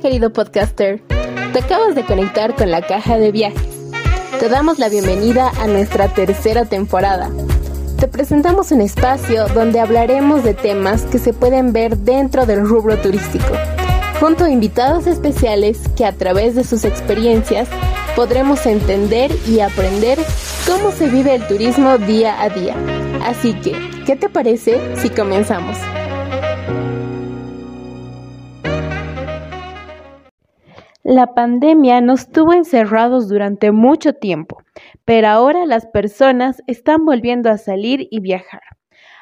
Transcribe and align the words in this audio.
Querido 0.00 0.30
podcaster, 0.30 1.00
te 1.52 1.58
acabas 1.58 1.94
de 1.94 2.04
conectar 2.04 2.54
con 2.54 2.70
la 2.70 2.82
caja 2.82 3.18
de 3.18 3.32
viajes. 3.32 3.92
Te 4.38 4.48
damos 4.48 4.78
la 4.78 4.90
bienvenida 4.90 5.50
a 5.58 5.66
nuestra 5.66 6.08
tercera 6.08 6.66
temporada. 6.66 7.30
Te 7.98 8.06
presentamos 8.06 8.72
un 8.72 8.82
espacio 8.82 9.48
donde 9.48 9.80
hablaremos 9.80 10.44
de 10.44 10.52
temas 10.52 11.02
que 11.02 11.18
se 11.18 11.32
pueden 11.32 11.72
ver 11.72 11.96
dentro 11.96 12.44
del 12.44 12.68
rubro 12.68 12.98
turístico, 12.98 13.54
junto 14.20 14.44
a 14.44 14.50
invitados 14.50 15.06
especiales 15.06 15.80
que 15.96 16.04
a 16.04 16.12
través 16.12 16.54
de 16.54 16.64
sus 16.64 16.84
experiencias 16.84 17.68
podremos 18.14 18.66
entender 18.66 19.30
y 19.48 19.60
aprender 19.60 20.18
cómo 20.66 20.92
se 20.92 21.08
vive 21.08 21.34
el 21.34 21.46
turismo 21.46 21.96
día 21.96 22.40
a 22.42 22.50
día. 22.50 22.74
Así 23.24 23.54
que, 23.54 23.74
¿qué 24.04 24.14
te 24.14 24.28
parece 24.28 24.78
si 24.96 25.08
comenzamos? 25.08 25.78
La 31.08 31.34
pandemia 31.34 32.00
nos 32.00 32.32
tuvo 32.32 32.52
encerrados 32.52 33.28
durante 33.28 33.70
mucho 33.70 34.14
tiempo, 34.14 34.64
pero 35.04 35.28
ahora 35.28 35.64
las 35.64 35.86
personas 35.86 36.64
están 36.66 37.04
volviendo 37.04 37.48
a 37.48 37.58
salir 37.58 38.08
y 38.10 38.18
viajar. 38.18 38.62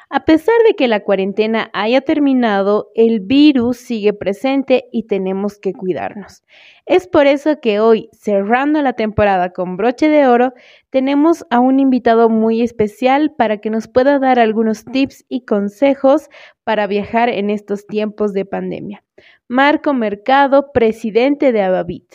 A 0.09 0.25
pesar 0.25 0.55
de 0.67 0.73
que 0.73 0.87
la 0.87 1.01
cuarentena 1.01 1.69
haya 1.73 2.01
terminado, 2.01 2.89
el 2.95 3.19
virus 3.19 3.77
sigue 3.77 4.13
presente 4.13 4.85
y 4.91 5.03
tenemos 5.03 5.59
que 5.59 5.73
cuidarnos. 5.73 6.43
Es 6.87 7.07
por 7.07 7.27
eso 7.27 7.59
que 7.61 7.79
hoy, 7.79 8.09
cerrando 8.13 8.81
la 8.81 8.93
temporada 8.93 9.51
con 9.51 9.77
broche 9.77 10.09
de 10.09 10.25
oro, 10.25 10.53
tenemos 10.89 11.45
a 11.51 11.59
un 11.59 11.79
invitado 11.79 12.29
muy 12.29 12.63
especial 12.63 13.35
para 13.37 13.59
que 13.59 13.69
nos 13.69 13.87
pueda 13.87 14.17
dar 14.17 14.39
algunos 14.39 14.85
tips 14.85 15.23
y 15.29 15.45
consejos 15.45 16.29
para 16.63 16.87
viajar 16.87 17.29
en 17.29 17.51
estos 17.51 17.85
tiempos 17.85 18.33
de 18.33 18.45
pandemia. 18.45 19.03
Marco 19.47 19.93
Mercado, 19.93 20.71
presidente 20.73 21.51
de 21.51 21.61
Abavit. 21.61 22.11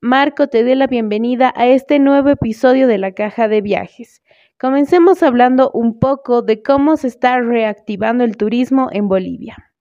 Marco, 0.00 0.46
te 0.46 0.62
doy 0.62 0.76
la 0.76 0.86
bienvenida 0.86 1.52
a 1.56 1.66
este 1.66 1.98
nuevo 1.98 2.28
episodio 2.28 2.86
de 2.86 2.96
la 2.96 3.10
Caja 3.10 3.48
de 3.48 3.60
Viajes. 3.60 4.22
Comencemos 4.56 5.24
hablando 5.24 5.72
un 5.72 5.98
poco 5.98 6.42
de 6.42 6.62
cómo 6.62 6.96
se 6.96 7.08
está 7.08 7.40
reactivando 7.40 8.22
el 8.22 8.36
turismo 8.36 8.88
en 8.92 9.08
Bolivia. 9.08 9.72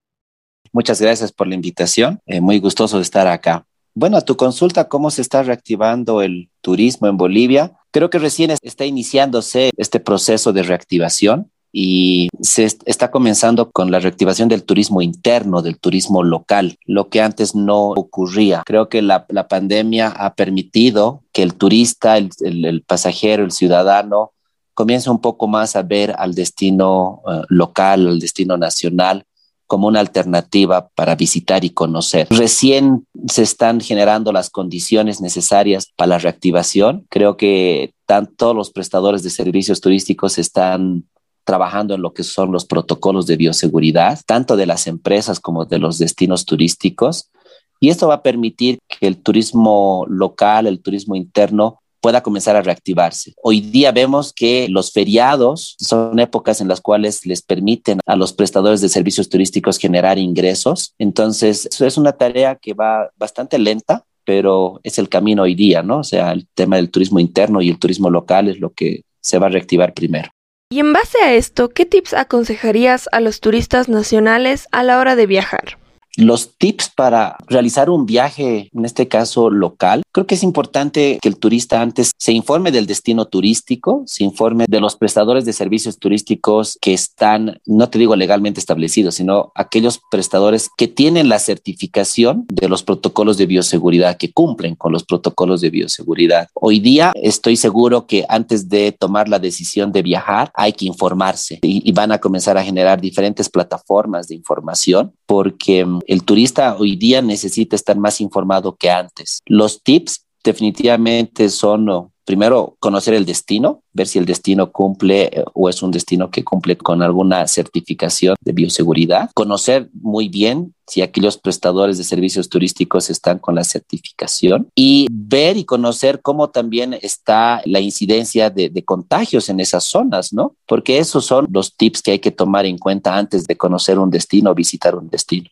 Muchas 0.72 1.00
gracias 1.00 1.32
por 1.32 1.48
la 1.48 1.54
invitación. 1.54 2.22
Eh, 2.26 2.42
muy 2.42 2.60
gustoso 2.60 2.98
de 2.98 3.04
estar 3.04 3.28
acá. 3.28 3.68
Bueno, 3.94 4.18
a 4.18 4.22
tu 4.22 4.36
consulta, 4.36 4.88
¿cómo 4.88 5.12
se 5.12 5.22
está 5.22 5.44
reactivando 5.44 6.24
el 6.24 6.50
turismo 6.62 7.08
en 7.08 7.18
Bolivia? 7.18 7.74
Creo 7.92 8.10
que 8.10 8.18
recién 8.18 8.50
está 8.64 8.86
iniciándose 8.86 9.70
este 9.78 10.00
proceso 10.00 10.54
de 10.54 10.64
reactivación 10.64 11.52
y 11.72 12.30
se 12.42 12.66
está 12.86 13.12
comenzando 13.12 13.72
con 13.72 13.92
la 13.92 14.00
reactivación 14.00 14.50
del 14.50 14.64
turismo 14.64 15.02
interno, 15.02 15.62
del 15.62 15.80
turismo 15.80 16.24
local, 16.24 16.78
lo 16.86 17.10
que 17.10 17.22
antes 17.22 17.56
no 17.56 17.90
ocurría. 17.90 18.64
Creo 18.66 18.90
que 18.90 19.02
la, 19.02 19.28
pandemia 19.48 20.08
ha 20.08 20.34
permitido 20.34 21.24
que 21.32 21.44
el 21.44 21.54
turista, 21.56 22.18
el, 22.18 22.84
pasajero, 22.86 23.44
el 23.44 23.52
ciudadano, 23.52 24.32
comience 24.74 25.10
un 25.10 25.20
poco 25.20 25.48
más 25.48 25.76
a 25.76 25.84
ver 25.84 26.16
al 26.18 26.34
destino 26.34 27.22
eh, 27.28 27.42
local, 27.50 28.08
al 28.08 28.20
destino 28.20 28.58
nacional 28.58 29.26
como 29.68 29.88
una 29.88 30.00
alternativa 30.00 30.90
para 30.96 31.14
visitar 31.14 31.64
y 31.64 31.70
conocer. 31.70 32.26
Recién 32.32 33.06
se 33.28 33.44
están 33.44 33.80
generando 33.82 34.32
las 34.32 34.50
condiciones 34.50 35.22
necesarias 35.22 35.92
para 35.96 36.10
la 36.10 36.18
reactivación. 36.18 37.06
Creo 37.08 37.38
que 37.38 37.94
todos 38.36 38.56
los 38.56 38.72
prestadores 38.72 39.22
de 39.22 39.30
servicios 39.30 39.80
turísticos 39.80 40.40
están 40.40 41.04
trabajando 41.50 41.96
en 41.96 42.04
lo 42.04 42.14
que 42.14 42.24
son 42.24 42.52
los 42.52 42.66
protocolos 42.66 43.26
de 43.26 43.36
bioseguridad, 43.36 44.20
tanto 44.28 44.56
de 44.56 44.68
las 44.68 44.86
empresas 44.86 45.40
como 45.40 45.66
de 45.66 45.80
los 45.80 45.98
destinos 45.98 46.46
turísticos. 46.46 47.32
Y 47.80 47.90
esto 47.90 48.08
va 48.08 48.16
a 48.16 48.22
permitir 48.22 48.78
que 48.88 49.08
el 49.08 49.18
turismo 49.18 50.06
local, 50.08 50.68
el 50.68 50.80
turismo 50.80 51.16
interno, 51.16 51.80
pueda 52.02 52.22
comenzar 52.22 52.56
a 52.56 52.62
reactivarse. 52.62 53.34
Hoy 53.42 53.62
día 53.62 53.92
vemos 53.92 54.32
que 54.32 54.68
los 54.70 54.92
feriados 54.92 55.76
son 55.80 56.20
épocas 56.20 56.62
en 56.62 56.68
las 56.68 56.82
cuales 56.82 57.26
les 57.26 57.42
permiten 57.42 58.00
a 58.06 58.16
los 58.16 58.32
prestadores 58.32 58.80
de 58.82 58.90
servicios 58.90 59.28
turísticos 59.28 59.80
generar 59.80 60.20
ingresos. 60.20 60.94
Entonces, 61.00 61.66
eso 61.66 61.88
es 61.88 61.98
una 61.98 62.12
tarea 62.12 62.58
que 62.62 62.76
va 62.76 63.10
bastante 63.18 63.58
lenta, 63.58 64.06
pero 64.24 64.80
es 64.84 65.00
el 65.00 65.10
camino 65.10 65.42
hoy 65.42 65.56
día, 65.56 65.82
¿no? 65.82 66.02
O 66.02 66.04
sea, 66.04 66.32
el 66.32 66.48
tema 66.54 66.76
del 66.76 66.92
turismo 66.92 67.20
interno 67.20 67.60
y 67.60 67.70
el 67.70 67.80
turismo 67.80 68.12
local 68.12 68.50
es 68.50 68.60
lo 68.60 68.70
que 68.70 69.02
se 69.20 69.40
va 69.40 69.48
a 69.48 69.50
reactivar 69.50 69.96
primero. 69.96 70.30
Y 70.72 70.82
en 70.82 70.94
base 70.94 71.18
a 71.24 71.34
esto, 71.34 71.70
¿qué 71.70 71.88
tips 71.88 72.14
aconsejarías 72.14 73.10
a 73.12 73.22
los 73.22 73.40
turistas 73.40 73.90
nacionales 73.90 74.68
a 74.72 74.84
la 74.84 75.00
hora 75.00 75.16
de 75.16 75.26
viajar? 75.26 75.79
Los 76.20 76.58
tips 76.58 76.92
para 76.94 77.38
realizar 77.48 77.90
un 77.90 78.06
viaje, 78.06 78.70
en 78.74 78.84
este 78.84 79.08
caso 79.08 79.50
local, 79.50 80.04
creo 80.12 80.28
que 80.28 80.36
es 80.36 80.44
importante 80.44 81.18
que 81.22 81.30
el 81.30 81.38
turista 81.38 81.82
antes 81.82 82.12
se 82.18 82.34
informe 82.34 82.74
del 82.74 82.88
destino 82.88 83.26
turístico, 83.26 84.04
se 84.06 84.26
informe 84.26 84.66
de 84.68 84.82
los 84.82 84.98
prestadores 84.98 85.46
de 85.46 85.54
servicios 85.54 85.98
turísticos 85.98 86.78
que 86.82 86.94
están, 86.94 87.62
no 87.66 87.90
te 87.90 88.00
digo 88.00 88.18
legalmente 88.18 88.60
establecidos, 88.60 89.16
sino 89.16 89.54
aquellos 89.56 90.02
prestadores 90.12 90.70
que 90.78 90.90
tienen 90.90 91.30
la 91.30 91.40
certificación 91.40 92.46
de 92.50 92.68
los 92.68 92.84
protocolos 92.84 93.38
de 93.38 93.46
bioseguridad, 93.46 94.18
que 94.18 94.34
cumplen 94.34 94.76
con 94.76 94.92
los 94.92 95.06
protocolos 95.06 95.62
de 95.62 95.70
bioseguridad. 95.70 96.50
Hoy 96.54 96.82
día 96.82 97.14
estoy 97.16 97.56
seguro 97.56 98.08
que 98.08 98.26
antes 98.28 98.68
de 98.68 98.92
tomar 98.92 99.30
la 99.30 99.40
decisión 99.40 99.94
de 99.94 100.02
viajar 100.02 100.52
hay 100.54 100.74
que 100.74 100.84
informarse 100.84 101.60
y, 101.62 101.90
y 101.90 101.94
van 101.94 102.12
a 102.12 102.18
comenzar 102.18 102.58
a 102.58 102.64
generar 102.66 103.00
diferentes 103.00 103.48
plataformas 103.48 104.28
de 104.28 104.36
información 104.36 105.14
porque 105.26 105.86
el 106.10 106.24
turista 106.24 106.76
hoy 106.76 106.96
día 106.96 107.22
necesita 107.22 107.76
estar 107.76 107.96
más 107.96 108.20
informado 108.20 108.76
que 108.76 108.90
antes. 108.90 109.42
Los 109.46 109.84
tips 109.84 110.26
definitivamente 110.44 111.50
son, 111.50 112.12
primero, 112.26 112.78
conocer 112.80 113.14
el 113.14 113.28
destino, 113.28 113.84
ver 113.94 114.08
si 114.08 114.18
el 114.18 114.26
destino 114.26 114.72
cumple 114.72 115.26
eh, 115.26 115.44
o 115.54 115.70
es 115.70 115.84
un 115.84 115.92
destino 115.92 116.32
que 116.32 116.44
cumple 116.44 116.78
con 116.78 117.04
alguna 117.04 117.46
certificación 117.48 118.36
de 118.42 118.54
bioseguridad, 118.54 119.30
conocer 119.36 119.92
muy 119.94 120.30
bien 120.30 120.74
si 120.88 121.04
aquellos 121.04 121.38
prestadores 121.38 122.00
de 122.00 122.04
servicios 122.04 122.50
turísticos 122.50 123.12
están 123.12 123.38
con 123.38 123.54
la 123.54 123.64
certificación 123.64 124.68
y 124.74 125.06
ver 125.12 125.58
y 125.58 125.64
conocer 125.64 126.24
cómo 126.24 126.50
también 126.50 126.98
está 127.04 127.62
la 127.66 127.82
incidencia 127.82 128.50
de, 128.50 128.72
de, 128.72 128.84
contagios 128.84 129.48
en 129.50 129.60
esas 129.60 129.84
zonas, 129.84 130.34
¿no? 130.34 130.56
Porque 130.66 130.98
esos 130.98 131.24
son 131.24 131.46
los 131.52 131.78
tips 131.78 132.02
que 132.02 132.12
hay 132.14 132.20
que 132.20 132.32
tomar 132.32 132.66
en 132.66 132.80
cuenta 132.80 133.16
antes 133.16 133.46
de 133.46 133.56
conocer 133.56 134.00
un 134.00 134.10
destino 134.10 134.50
o 134.50 134.56
visitar 134.56 134.96
un 134.96 135.08
destino. 135.08 135.52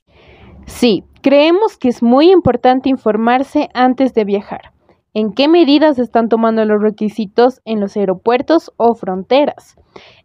Sí, 0.68 1.06
creemos 1.22 1.78
que 1.78 1.88
es 1.88 2.04
muy 2.04 2.30
importante 2.30 2.90
informarse 2.90 3.70
antes 3.74 4.14
de 4.14 4.26
viajar. 4.26 4.74
¿En 5.14 5.34
qué 5.34 5.48
medidas 5.48 5.98
están 5.98 6.30
tomando 6.30 6.64
los 6.66 6.80
requisitos 6.80 7.62
en 7.66 7.80
los 7.80 7.98
aeropuertos 7.98 8.72
o 8.78 8.94
fronteras? 8.94 9.78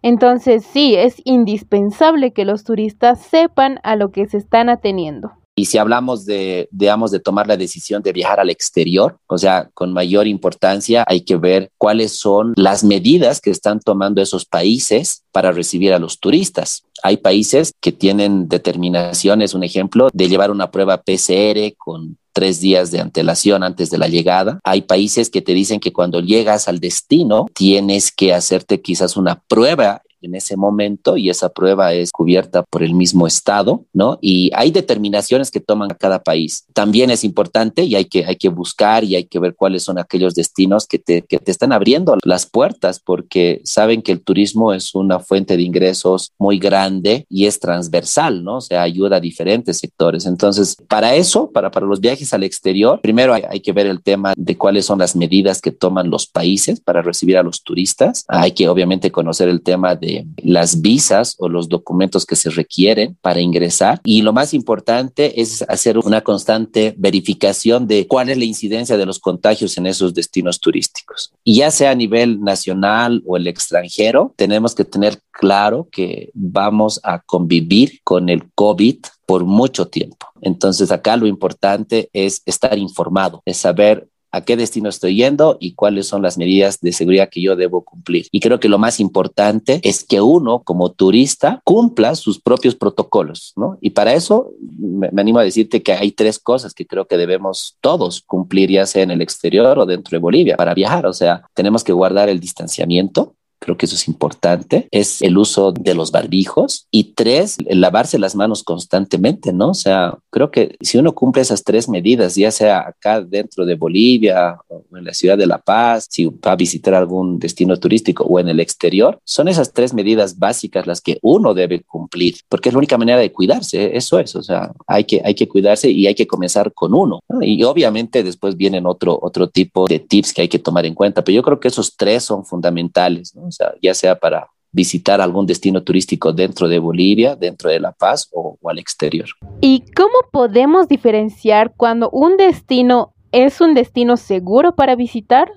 Entonces 0.03 0.67
sí, 0.67 0.97
es 0.97 1.23
indispensable 1.25 2.33
que 2.33 2.45
los 2.45 2.65
turistas 2.65 3.21
sepan 3.21 3.79
a 3.85 3.97
lo 3.97 4.11
que 4.11 4.27
se 4.27 4.37
están 4.37 4.69
ateniendo. 4.69 5.33
Y 5.55 5.67
si 5.67 5.79
hablamos 5.79 6.25
de, 6.25 6.69
digamos, 6.71 7.11
de 7.11 7.21
tomar 7.21 7.47
la 7.47 7.57
decisión 7.57 8.03
de 8.03 8.13
viajar 8.13 8.41
al 8.41 8.51
exterior, 8.51 9.19
o 9.27 9.37
sea, 9.37 9.69
con 9.75 9.93
mayor 9.93 10.27
importancia 10.27 11.05
hay 11.07 11.23
que 11.23 11.37
ver 11.37 11.71
cuáles 11.77 12.19
son 12.19 12.55
las 12.57 12.85
medidas 12.85 13.41
que 13.41 13.51
están 13.51 13.81
tomando 13.81 14.23
esos 14.23 14.47
países 14.47 15.25
para 15.31 15.53
recibir 15.53 15.93
a 15.93 15.99
los 15.99 16.21
turistas. 16.21 16.85
Hay 17.03 17.19
países 17.19 17.73
que 17.81 17.93
tienen 17.93 18.49
determinaciones, 18.49 19.55
un 19.55 19.65
ejemplo, 19.65 20.09
de 20.13 20.29
llevar 20.29 20.51
una 20.51 20.71
prueba 20.71 21.03
PCR 21.03 21.75
con 21.77 22.17
tres 22.33 22.61
días 22.61 22.91
de 22.91 23.01
antelación 23.01 23.63
antes 23.63 23.91
de 23.91 23.99
la 23.99 24.09
llegada. 24.09 24.59
Hay 24.65 24.83
países 24.83 25.29
que 25.29 25.43
te 25.43 25.53
dicen 25.53 25.81
que 25.81 25.93
cuando 25.93 26.21
llegas 26.21 26.67
al 26.67 26.81
destino 26.81 27.47
tienes 27.55 28.11
que 28.11 28.33
hacerte 28.33 28.81
quizás 28.81 29.17
una 29.17 29.43
prueba 29.49 30.03
en 30.23 30.35
ese 30.35 30.57
momento 30.57 31.17
y 31.17 31.31
esa 31.31 31.49
prueba 31.49 31.93
es 31.93 32.11
cubierta 32.11 32.63
por 32.63 32.83
el 32.83 32.95
mismo 32.95 33.27
Estado, 33.27 33.85
¿no? 33.93 34.19
Y 34.21 34.51
hay 34.55 34.71
determinaciones 34.71 35.51
que 35.51 35.61
toman 35.61 35.91
cada 35.99 36.23
país. 36.23 36.65
También 36.73 37.11
es 37.11 37.25
importante 37.25 37.83
y 37.85 37.95
hay 37.95 38.07
que, 38.07 38.25
hay 38.25 38.37
que 38.37 38.49
buscar 38.49 39.05
y 39.05 39.17
hay 39.17 39.25
que 39.25 39.39
ver 39.39 39.55
cuáles 39.55 39.85
son 39.85 39.99
aquellos 39.99 40.35
destinos 40.35 40.87
que 40.87 40.99
te, 40.99 41.23
que 41.23 41.39
te 41.39 41.51
están 41.51 41.73
abriendo 41.73 42.17
las 42.25 42.47
puertas 42.47 43.01
porque 43.01 43.61
saben 43.65 44.03
que 44.03 44.13
el 44.13 44.23
turismo 44.23 44.73
es 44.73 44.95
una 44.95 45.19
fuente 45.19 45.57
de 45.57 45.63
ingresos 45.63 46.33
muy 46.39 46.59
grande 46.59 47.27
y 47.29 47.47
es 47.47 47.59
transversal, 47.59 48.45
¿no? 48.45 48.57
O 48.57 48.61
sea, 48.61 48.83
ayuda 48.83 49.17
a 49.17 49.21
diferentes 49.21 49.79
sectores. 49.79 50.27
Entonces, 50.27 50.77
para 50.89 51.15
eso, 51.15 51.51
para, 51.51 51.71
para 51.71 51.87
los 51.87 52.01
viajes 52.01 52.33
al 52.33 52.45
exterior, 52.45 53.01
primero 53.01 53.35
hay, 53.35 53.43
hay 53.49 53.61
que 53.61 53.73
ver 53.73 53.87
el 53.87 54.03
tema 54.03 54.35
de 54.37 54.57
cuáles 54.57 54.87
son 54.87 54.99
las 54.99 55.17
medidas 55.17 55.61
que 55.61 55.71
toman 55.71 56.11
los 56.11 56.27
países 56.27 56.81
para 56.81 57.03
recibir 57.03 57.37
a 57.37 57.43
los 57.43 57.63
turistas. 57.63 58.25
Hay 58.29 58.53
que 58.53 58.69
obviamente 58.69 59.11
conocer 59.11 59.49
el 59.49 59.63
tema 59.63 59.95
de 59.95 60.12
las 60.37 60.81
visas 60.81 61.37
o 61.39 61.49
los 61.49 61.69
documentos 61.69 62.27
que 62.27 62.37
se 62.37 62.51
requieren 62.51 63.17
para 63.21 63.41
ingresar. 63.41 64.01
Y 64.05 64.23
lo 64.23 64.33
más 64.33 64.55
importante 64.55 65.41
es 65.41 65.65
hacer 65.69 65.99
una 65.99 66.23
constante 66.23 66.95
verificación 66.97 67.87
de 67.87 68.07
cuál 68.07 68.29
es 68.29 68.39
la 68.39 68.45
incidencia 68.45 68.97
de 68.97 69.07
los 69.07 69.19
contagios 69.19 69.77
en 69.79 69.87
esos 69.87 70.15
destinos 70.15 70.61
turísticos. 70.61 71.33
Y 71.45 71.57
ya 71.57 71.71
sea 71.71 71.91
a 71.91 71.95
nivel 71.95 72.41
nacional 72.41 73.23
o 73.27 73.37
el 73.37 73.47
extranjero, 73.47 74.35
tenemos 74.37 74.75
que 74.75 74.85
tener 74.85 75.19
claro 75.31 75.89
que 75.91 76.31
vamos 76.35 77.01
a 77.03 77.21
convivir 77.21 78.01
con 78.05 78.29
el 78.29 78.51
COVID 78.55 78.99
por 79.27 79.45
mucho 79.45 79.89
tiempo. 79.89 80.27
Entonces 80.41 80.91
acá 80.91 81.17
lo 81.17 81.27
importante 81.27 82.11
es 82.13 82.43
estar 82.45 82.77
informado, 82.79 83.43
es 83.45 83.57
saber 83.57 84.09
a 84.33 84.41
qué 84.41 84.57
destino 84.57 84.89
estoy 84.89 85.17
yendo 85.17 85.59
y 85.61 85.75
cuáles 85.75 86.07
son 86.07 86.23
las 86.23 86.39
medidas 86.39 86.81
de 86.81 86.93
seguridad 86.93 87.29
que 87.31 87.43
yo 87.43 87.55
debo 87.55 87.85
cumplir. 87.85 88.27
Y 88.33 88.41
creo 88.41 88.59
que 88.59 88.69
lo 88.69 88.79
más 88.79 88.99
importante 88.99 89.81
es 89.85 90.05
que 90.05 90.21
uno 90.21 90.63
como 90.63 90.91
turista 90.91 91.61
cumpla 91.65 92.15
sus 92.15 92.41
propios 92.41 92.75
protocolos, 92.75 93.53
¿no? 93.57 93.79
Y 93.81 93.91
para 93.91 94.15
eso 94.15 94.51
me, 94.61 95.09
animo 95.17 95.39
a 95.39 95.45
decirte 95.45 95.83
que 95.83 95.93
hay 95.93 96.13
tres 96.13 96.39
cosas 96.39 96.75
que 96.75 96.87
creo 96.87 97.07
que 97.07 97.17
debemos 97.17 97.77
todos 97.81 98.23
cumplir, 98.23 98.71
ya 98.71 98.87
sea 98.87 99.03
en 99.03 99.11
el 99.11 99.21
exterior 99.21 99.79
o 99.79 99.87
dentro 99.87 100.17
de 100.17 100.23
Bolivia, 100.23 100.57
para 100.57 100.75
viajar. 100.75 101.07
O 101.07 101.13
sea, 101.13 101.43
tenemos 101.55 101.85
que 101.85 101.93
guardar 101.93 102.29
el 102.29 102.41
distanciamiento, 102.41 103.35
creo 103.63 103.77
que 103.77 103.87
eso 103.87 103.95
es 103.95 104.09
importante, 104.09 104.89
es 104.91 105.23
el 105.23 105.39
uso 105.39 105.71
de 105.71 105.95
los 105.95 106.11
barbijos 106.11 106.89
y 106.91 107.15
tres, 107.15 107.57
el 107.67 107.81
lavarse 107.81 108.19
las 108.19 108.35
manos 108.35 108.65
constantemente, 108.65 109.53
¿no? 109.53 109.71
O 109.71 109.75
sea, 109.75 110.19
creo 110.31 110.51
que 110.51 110.77
si 110.81 110.99
uno 110.99 111.13
cumple 111.13 111.43
esas 111.43 111.63
tres 111.63 111.89
medidas, 111.89 112.35
ya 112.35 112.51
sea 112.51 112.81
acá 112.81 113.21
dentro 113.21 113.65
de 113.65 113.77
Bolivia 113.77 114.59
o 114.69 114.85
en 114.97 115.05
la 115.05 115.15
ciudad 115.15 115.39
de 115.39 115.47
La 115.47 115.59
Paz, 115.59 116.09
si 116.11 116.27
va 116.27 116.53
a 116.53 116.57
visitar 116.57 116.95
algún 116.95 117.39
destino 117.39 117.77
turístico 117.77 118.25
o 118.25 118.41
en 118.41 118.49
el 118.49 118.59
exterior, 118.59 119.21
son 119.25 119.47
esas 119.47 119.73
tres 119.73 119.95
medidas 119.95 120.39
básicas 120.39 120.89
las 120.89 121.01
que 121.01 121.19
uno 121.23 121.55
debe 121.55 121.83
cumplir, 121.83 122.35
porque 122.49 122.69
es 122.69 122.73
la 122.75 122.79
única 122.79 122.99
manera 122.99 123.19
de 123.19 123.31
cuidarse, 123.31 123.97
eso 123.97 124.19
es, 124.19 124.35
o 124.35 124.43
sea, 124.43 124.73
hay 124.89 125.05
que, 125.05 125.23
hay 125.25 125.35
que 125.35 125.47
cuidarse 125.47 125.89
y 125.89 126.09
hay 126.09 126.17
que 126.17 126.27
comenzar 126.27 126.73
con 126.73 126.95
uno. 126.95 127.21
Y 127.41 127.63
obviamente 127.63 128.25
después 128.25 128.57
vienen 128.57 128.87
otro, 128.87 129.17
otro 129.23 129.49
tipo 129.49 129.87
de 129.87 130.01
tips 130.01 130.33
que 130.33 130.43
hay 130.43 130.49
que 130.49 130.59
tomar 130.59 130.85
en 130.85 130.95
cuenta, 130.95 131.23
pero 131.23 131.37
yo 131.37 131.43
creo 131.43 131.61
que 131.61 131.69
esos 131.69 131.97
tres 131.97 132.25
son 132.25 132.45
fundamentales, 132.45 133.37
¿no? 133.37 133.52
Ya 133.81 133.95
sea 133.95 134.19
para 134.19 134.49
visitar 134.73 135.21
algún 135.21 135.47
destino 135.47 135.83
turístico 135.83 136.33
dentro 136.33 136.67
de 136.67 136.79
Bolivia, 136.79 137.37
dentro 137.37 137.71
de 137.71 137.79
La 137.79 137.93
Paz 137.93 138.29
o, 138.33 138.57
o 138.61 138.71
al 138.71 138.79
exterior. 138.79 139.29
¿Y 139.61 139.85
cómo 139.95 140.15
podemos 140.31 140.89
diferenciar 140.89 141.75
cuando 141.77 142.09
un 142.11 142.37
destino 142.37 143.13
es 143.33 143.61
un 143.61 143.75
destino 143.75 144.17
seguro 144.17 144.75
para 144.75 144.97
visitar? 144.97 145.53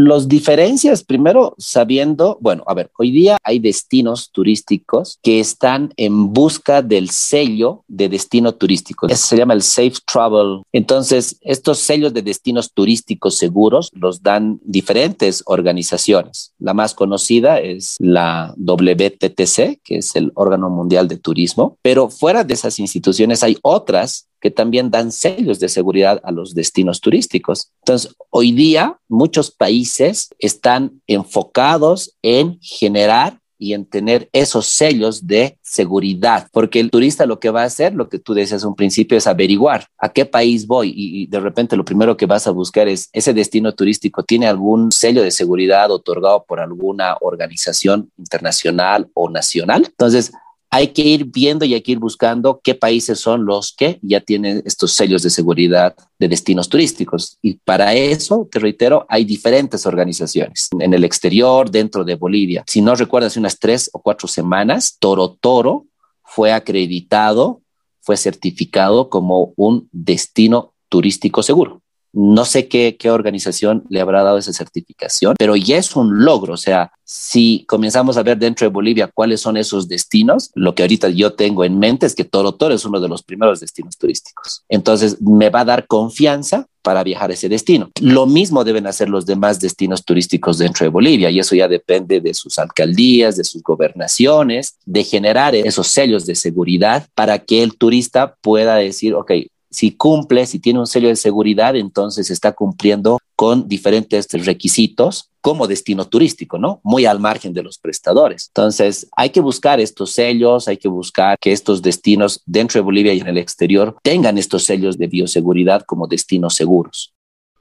Los 0.00 0.28
diferencias, 0.28 1.02
primero 1.02 1.56
sabiendo, 1.58 2.38
bueno, 2.40 2.62
a 2.68 2.74
ver, 2.74 2.88
hoy 2.98 3.10
día 3.10 3.36
hay 3.42 3.58
destinos 3.58 4.30
turísticos 4.30 5.18
que 5.24 5.40
están 5.40 5.92
en 5.96 6.32
busca 6.32 6.82
del 6.82 7.10
sello 7.10 7.82
de 7.88 8.08
destino 8.08 8.54
turístico. 8.54 9.08
Eso 9.08 9.26
se 9.26 9.36
llama 9.36 9.54
el 9.54 9.62
Safe 9.62 9.94
Travel. 10.06 10.62
Entonces, 10.70 11.38
estos 11.40 11.80
sellos 11.80 12.14
de 12.14 12.22
destinos 12.22 12.72
turísticos 12.72 13.38
seguros 13.38 13.90
los 13.92 14.22
dan 14.22 14.60
diferentes 14.62 15.42
organizaciones. 15.46 16.52
La 16.60 16.74
más 16.74 16.94
conocida 16.94 17.58
es 17.58 17.96
la 17.98 18.54
WTTC, 18.56 19.80
que 19.82 19.96
es 19.96 20.14
el 20.14 20.30
órgano 20.36 20.70
mundial 20.70 21.08
de 21.08 21.16
turismo, 21.16 21.76
pero 21.82 22.08
fuera 22.08 22.44
de 22.44 22.54
esas 22.54 22.78
instituciones 22.78 23.42
hay 23.42 23.58
otras 23.62 24.28
que 24.40 24.50
también 24.50 24.90
dan 24.90 25.12
sellos 25.12 25.58
de 25.58 25.68
seguridad 25.68 26.20
a 26.22 26.30
los 26.30 26.54
destinos 26.54 27.00
turísticos. 27.00 27.72
Entonces, 27.80 28.14
hoy 28.30 28.52
día 28.52 28.98
muchos 29.08 29.50
países 29.50 30.28
están 30.38 31.00
enfocados 31.06 32.16
en 32.22 32.58
generar 32.60 33.40
y 33.58 33.74
en 33.74 33.84
tener 33.84 34.28
esos 34.32 34.66
sellos 34.66 35.26
de 35.26 35.58
seguridad, 35.62 36.48
porque 36.52 36.78
el 36.80 36.90
turista 36.90 37.26
lo 37.26 37.40
que 37.40 37.50
va 37.50 37.62
a 37.62 37.66
hacer, 37.66 37.92
lo 37.92 38.08
que 38.08 38.18
tú 38.18 38.32
decías 38.32 38.62
un 38.62 38.76
principio, 38.76 39.18
es 39.18 39.26
averiguar 39.26 39.88
a 39.98 40.10
qué 40.10 40.24
país 40.24 40.66
voy 40.66 40.92
y, 40.94 41.26
de 41.26 41.40
repente 41.40 41.76
lo 41.76 41.84
primero 41.84 42.16
que 42.16 42.26
vas 42.26 42.46
a 42.46 42.52
buscar 42.52 42.88
es 42.88 43.10
ese 43.12 43.34
destino 43.34 43.74
turístico 43.74 44.22
tiene 44.22 44.46
algún 44.46 44.92
sello 44.92 45.22
de 45.22 45.32
seguridad 45.32 45.90
otorgado 45.90 46.44
por 46.44 46.60
alguna 46.60 47.16
organización 47.20 48.10
internacional 48.16 49.10
o 49.14 49.28
nacional. 49.28 49.86
Entonces, 49.86 50.32
hay 50.70 50.88
que 50.88 51.02
ir 51.02 51.24
viendo 51.26 51.64
y 51.64 51.74
hay 51.74 51.80
que 51.80 51.92
ir 51.92 51.98
buscando 51.98 52.60
qué 52.62 52.74
países 52.74 53.18
son 53.18 53.46
los 53.46 53.72
que 53.72 53.98
ya 54.02 54.20
tienen 54.20 54.62
estos 54.66 54.92
sellos 54.92 55.22
de 55.22 55.30
seguridad 55.30 55.94
de 56.18 56.28
destinos 56.28 56.68
turísticos. 56.68 57.38
Y 57.40 57.54
para 57.54 57.94
eso, 57.94 58.48
te 58.50 58.58
reitero, 58.58 59.06
hay 59.08 59.24
diferentes 59.24 59.86
organizaciones 59.86 60.68
en 60.78 60.92
el 60.92 61.04
exterior, 61.04 61.70
dentro 61.70 62.04
de 62.04 62.16
Bolivia. 62.16 62.64
Si 62.66 62.82
no 62.82 62.94
recuerdas, 62.94 63.36
unas 63.36 63.58
tres 63.58 63.88
o 63.92 64.02
cuatro 64.02 64.28
semanas, 64.28 64.96
Toro 64.98 65.38
Toro 65.40 65.86
fue 66.22 66.52
acreditado, 66.52 67.62
fue 68.00 68.16
certificado 68.16 69.08
como 69.08 69.54
un 69.56 69.88
destino 69.92 70.74
turístico 70.88 71.42
seguro. 71.42 71.82
No 72.12 72.44
sé 72.44 72.68
qué, 72.68 72.96
organización 73.10 73.84
le 73.88 74.00
habrá 74.00 74.22
dado 74.22 74.38
esa 74.38 74.52
certificación, 74.52 75.34
pero 75.38 75.56
ya 75.56 75.78
es 75.78 75.94
un 75.96 76.24
logro. 76.24 76.54
O 76.54 76.58
sea, 76.58 76.92
si 77.04 77.64
comenzamos 77.68 78.16
a 78.16 78.22
ver 78.22 78.38
dentro 78.38 78.66
de 78.66 78.72
Bolivia 78.72 79.10
cuáles 79.12 79.40
son 79.40 79.56
esos 79.56 79.88
destinos, 79.88 80.50
lo 80.54 80.74
que 80.74 80.82
ahorita 80.82 81.08
yo 81.10 81.34
tengo 81.34 81.64
en 81.64 81.78
mente 81.78 82.06
es 82.06 82.14
que 82.14 82.24
Toro 82.24 82.52
Toro 82.52 82.74
es 82.74 82.84
uno 82.84 83.00
de 83.00 83.08
los 83.08 83.22
primeros 83.22 83.60
destinos 83.60 83.96
turísticos. 83.96 84.64
Entonces, 84.68 85.20
me 85.20 85.50
va 85.50 85.60
a 85.60 85.64
dar 85.64 85.86
confianza 85.86 86.66
para 86.82 87.04
viajar 87.04 87.30
a 87.30 87.34
ese 87.34 87.50
destino. 87.50 87.90
Lo 88.00 88.26
mismo 88.26 88.64
deben 88.64 88.86
hacer 88.86 89.10
los 89.10 89.26
demás 89.26 89.60
destinos 89.60 90.04
turísticos 90.04 90.56
dentro 90.56 90.84
de 90.84 90.90
Bolivia 90.90 91.30
y 91.30 91.38
eso 91.38 91.54
ya 91.54 91.68
depende 91.68 92.20
de 92.20 92.32
sus 92.32 92.58
alcaldías, 92.58 93.36
de 93.36 93.44
sus 93.44 93.62
gobernaciones, 93.62 94.78
de 94.86 95.04
generar 95.04 95.54
esos 95.54 95.88
sellos 95.88 96.24
de 96.24 96.34
seguridad 96.34 97.06
para 97.14 97.40
que 97.40 97.62
el 97.62 97.76
turista 97.76 98.36
pueda 98.40 98.76
decir, 98.76 99.14
ok, 99.14 99.32
si 99.70 99.92
cumple, 99.92 100.46
si 100.46 100.58
tiene 100.58 100.80
un 100.80 100.86
sello 100.86 101.08
de 101.08 101.16
seguridad, 101.16 101.76
entonces 101.76 102.30
está 102.30 102.52
cumpliendo 102.52 103.18
con 103.36 103.68
diferentes 103.68 104.26
requisitos 104.44 105.30
como 105.40 105.66
destino 105.66 106.06
turístico, 106.06 106.58
¿no? 106.58 106.80
Muy 106.82 107.06
al 107.06 107.20
margen 107.20 107.52
de 107.52 107.62
los 107.62 107.78
prestadores. 107.78 108.48
Entonces, 108.48 109.08
hay 109.16 109.30
que 109.30 109.40
buscar 109.40 109.80
estos 109.80 110.12
sellos, 110.12 110.68
hay 110.68 110.76
que 110.76 110.88
buscar 110.88 111.38
que 111.38 111.52
estos 111.52 111.82
destinos 111.82 112.42
dentro 112.46 112.78
de 112.78 112.84
Bolivia 112.84 113.14
y 113.14 113.20
en 113.20 113.28
el 113.28 113.38
exterior 113.38 113.96
tengan 114.02 114.38
estos 114.38 114.64
sellos 114.64 114.98
de 114.98 115.06
bioseguridad 115.06 115.82
como 115.82 116.06
destinos 116.06 116.54
seguros. 116.54 117.14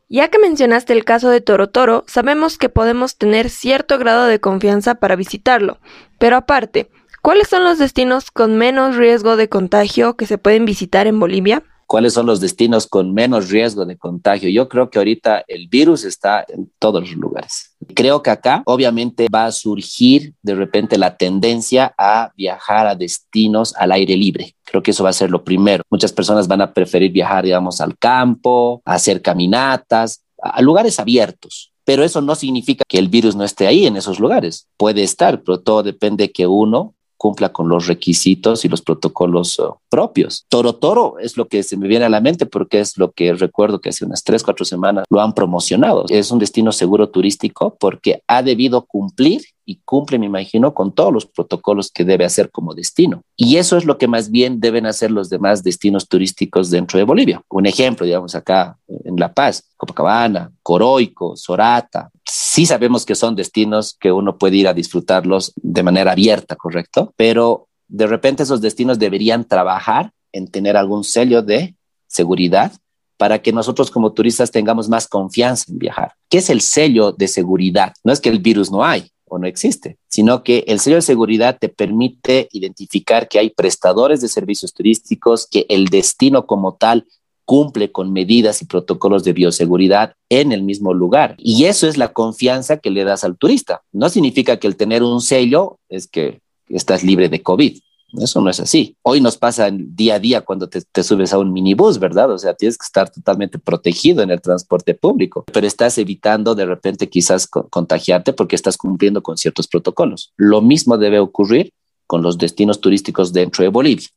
Ya 0.10 0.30
que 0.30 0.39
mencionaste 0.39 0.94
el 0.94 1.03
caso 1.03 1.30
de 1.30 1.42
Toro 1.42 1.69
Toro, 1.69 2.06
sabemos 2.07 2.57
que 2.57 2.69
podemos 2.69 3.18
tener 3.18 3.50
cierto 3.50 3.98
grado 4.00 4.25
de 4.25 4.39
confianza 4.39 4.95
para 4.95 5.18
visitarlo, 5.18 5.80
pero 6.18 6.38
aparte, 6.38 6.89
¿cuáles 7.21 7.50
son 7.50 7.65
los 7.65 7.77
destinos 7.77 8.31
con 8.31 8.57
menos 8.57 8.95
riesgo 8.95 9.36
de 9.36 9.50
contagio 9.50 10.15
que 10.15 10.25
se 10.25 10.38
pueden 10.38 10.63
visitar 10.63 11.07
en 11.07 11.19
Bolivia? 11.19 11.63
Cuáles 11.88 12.13
son 12.13 12.25
los 12.25 12.39
destinos 12.39 12.86
con 12.86 13.13
menos 13.13 13.50
riesgo 13.50 13.86
de 13.86 13.98
contagio. 13.98 14.50
Yo 14.50 14.68
creo 14.68 14.89
que 14.89 15.00
ahorita 15.00 15.45
el 15.48 15.68
virus 15.69 16.04
está 16.04 16.45
en 16.48 16.69
todos 16.78 17.01
los 17.01 17.18
lugares. 17.18 17.75
Creo 17.95 18.22
que 18.22 18.30
acá 18.30 18.62
obviamente 18.66 19.28
va 19.34 19.45
a 19.45 19.51
surgir 19.51 20.34
de 20.44 20.53
repente 20.53 20.98
la 20.98 21.15
tendencia 21.17 21.96
a 21.98 22.32
viajar 22.36 22.88
a 22.88 22.96
destinos 22.96 23.74
al 23.75 23.94
aire 23.94 24.17
libre. 24.17 24.56
Creo 24.65 24.84
que 24.84 24.91
eso 24.91 25.03
va 25.03 25.12
a 25.12 25.13
ser 25.13 25.32
lo 25.32 25.44
primero. 25.44 25.84
Muchas 25.89 26.12
personas 26.12 26.48
van 26.48 26.62
a 26.62 26.74
preferir 26.74 27.12
viajar, 27.12 27.46
digamos, 27.46 27.79
al 27.79 27.98
campo, 27.98 28.82
a 28.84 28.96
hacer 28.96 29.22
caminatas, 29.22 30.24
a 30.41 30.62
lugares 30.62 31.00
abiertos. 31.00 31.72
Pero 31.86 32.03
eso 32.03 32.20
no 32.20 32.36
significa 32.36 32.84
que 32.86 33.00
el 33.00 33.08
virus 33.08 33.38
no 33.38 33.46
esté 33.46 33.65
ahí 33.65 33.86
en 33.86 33.96
esos 33.96 34.20
lugares. 34.20 34.67
Puede 34.75 35.03
estar, 35.03 35.41
pero 35.41 35.62
todo 35.62 35.84
depende 35.84 36.34
que 36.34 36.46
uno 36.46 36.96
cumpla 37.17 37.50
con 37.50 37.67
los 37.67 37.88
requisitos 37.88 38.63
y 38.63 38.69
los 38.69 38.81
protocolos 38.81 39.59
uh, 39.59 39.74
propios. 39.89 40.45
Toro 40.50 40.75
Toro 40.75 41.19
es 41.19 41.36
lo 41.38 41.47
que 41.47 41.63
se 41.63 41.77
me 41.77 41.88
viene 41.88 42.05
a 42.05 42.09
la 42.09 42.21
mente 42.21 42.45
porque 42.45 42.79
es 42.79 42.97
lo 42.97 43.12
que 43.12 43.33
recuerdo 43.33 43.79
que 43.79 43.89
hace 43.89 44.05
unas 44.05 44.24
tres, 44.24 44.43
cuatro 44.43 44.65
semanas 44.65 45.05
lo 45.09 45.21
han 45.21 45.33
promocionado. 45.33 46.05
Es 46.09 46.31
un 46.31 46.39
destino 46.39 46.71
seguro 46.71 47.09
turístico 47.09 47.75
porque 47.79 48.21
ha 48.27 48.41
debido 48.43 48.86
cumplir 48.86 49.41
y 49.67 49.81
cumple, 49.83 50.17
me 50.17 50.25
imagino, 50.25 50.74
con 50.74 50.93
todos 50.93 51.12
los 51.12 51.25
protocolos 51.25 51.91
que 51.91 52.05
debe 52.05 52.24
hacer 52.24 52.50
como 52.50 52.74
destino. 52.74 53.21
Y 53.36 53.57
eso 53.57 53.75
es 53.75 53.83
lo 53.83 53.97
que 53.97 54.07
más 54.07 54.31
bien 54.31 54.62
deben 54.62 54.86
hacer 54.86 55.12
los 55.12 55.29
demás 55.29 55.62
destinos 55.62 56.07
turísticos 56.07 56.71
dentro 56.71 56.97
de 56.97 57.03
Bolivia. 57.03 57.41
Un 57.50 57.65
ejemplo, 57.65 58.05
digamos, 58.05 58.33
acá 58.33 58.77
en 58.88 59.17
La 59.17 59.33
Paz, 59.33 59.69
Copacabana, 59.75 60.51
Coroico, 60.63 61.36
Sorata. 61.36 62.09
Sí 62.29 62.65
sabemos 62.65 63.05
que 63.05 63.15
son 63.15 63.36
destinos 63.36 63.96
que 64.00 64.12
uno 64.12 64.38
puede 64.38 64.57
ir 64.57 64.67
a 64.67 64.74
disfrutarlos 64.74 65.53
de 65.55 65.84
manera 65.84 66.12
abierta, 66.12 66.55
¿correcto? 66.55 67.13
Pero 67.15 67.67
de 67.88 68.07
repente 68.07 68.43
esos 68.43 68.62
destinos 68.62 69.00
deberían 69.00 69.46
trabajar 69.46 70.12
en 70.34 70.48
tener 70.48 70.75
algún 70.75 71.03
sello 71.03 71.41
de 71.41 71.75
seguridad 72.07 72.74
para 73.17 73.41
que 73.41 73.51
nosotros 73.51 73.89
como 73.89 74.13
turistas 74.13 74.51
tengamos 74.51 74.89
más 74.89 75.07
confianza 75.07 75.65
en 75.69 75.79
viajar. 75.79 76.13
¿Qué 76.29 76.39
es 76.39 76.50
el 76.50 76.62
sello 76.62 77.12
de 77.12 77.27
seguridad? 77.27 77.93
No 78.03 78.13
es 78.13 78.19
que 78.19 78.29
el 78.29 78.39
virus 78.39 78.72
no 78.72 78.84
hay, 78.84 79.10
o 79.25 79.39
no 79.39 79.48
existe, 79.48 79.98
sino 80.07 80.43
que 80.43 80.63
el 80.67 80.79
sello 80.79 80.98
de 80.98 81.01
seguridad 81.01 81.57
te 81.60 81.69
permite 81.69 82.48
identificar 82.51 83.27
que 83.27 83.39
hay 83.39 83.50
prestadores 83.50 84.22
de 84.22 84.27
servicios 84.27 84.74
turísticos, 84.74 85.48
que 85.48 85.65
el 85.69 85.86
destino 85.86 86.46
como 86.46 86.75
tal 86.75 87.07
cumple 87.48 87.94
con 87.94 88.12
medidas 88.12 88.62
y 88.62 88.66
protocolos 88.66 89.24
de 89.24 89.32
bioseguridad 89.32 90.16
en 90.27 90.51
el 90.51 90.63
mismo 90.63 90.94
lugar. 90.94 91.36
Y 91.38 91.63
eso 91.63 91.88
es 91.88 91.98
la 91.98 92.10
confianza 92.10 92.75
que 92.77 92.92
le 92.92 93.06
das 93.06 93.24
al 93.24 93.38
turista. 93.38 93.84
No 93.94 94.10
significa 94.10 94.58
que 94.58 94.68
el 94.68 94.75
tener 94.75 95.01
un 95.01 95.22
sello 95.22 95.80
es 95.88 96.08
que 96.08 96.42
estás 96.68 97.04
libre 97.04 97.30
de 97.30 97.42
COVID. 97.42 97.80
Eso 98.20 98.42
no 98.42 98.50
es 98.50 98.60
así. 98.60 98.98
Hoy 99.01 99.22
nos 99.22 99.38
pasa 99.38 99.70
día 99.72 100.16
a 100.16 100.20
día 100.20 100.42
cuando 100.42 100.68
te, 100.68 101.04
subes 101.04 101.32
a 101.32 101.39
un 101.39 101.54
minibús, 101.54 102.00
¿verdad? 102.00 102.30
O 102.32 102.38
sea, 102.38 102.54
tienes 102.54 102.77
que 102.77 102.86
estar 102.86 103.10
totalmente 103.10 103.60
protegido 103.60 104.24
en 104.24 104.32
el 104.32 104.42
transporte 104.42 104.94
público, 104.94 105.46
pero 105.54 105.66
estás 105.66 105.98
evitando 105.98 106.54
de 106.54 106.66
repente 106.66 107.08
quizás 107.08 107.48
contagiarte 107.48 108.34
porque 108.34 108.58
estás 108.58 108.75
cumpliendo 108.75 109.24
con 109.24 109.38
ciertos 109.38 109.70
protocolos. 109.70 110.34
Lo 110.36 110.62
mismo 110.62 110.98
debe 110.98 111.20
ocurrir 111.20 111.72
con 112.08 112.22
los 112.22 112.38
destinos 112.38 112.82
turísticos 112.82 113.32
dentro 113.32 113.63
de 113.63 113.70
Bolivia. 113.70 114.08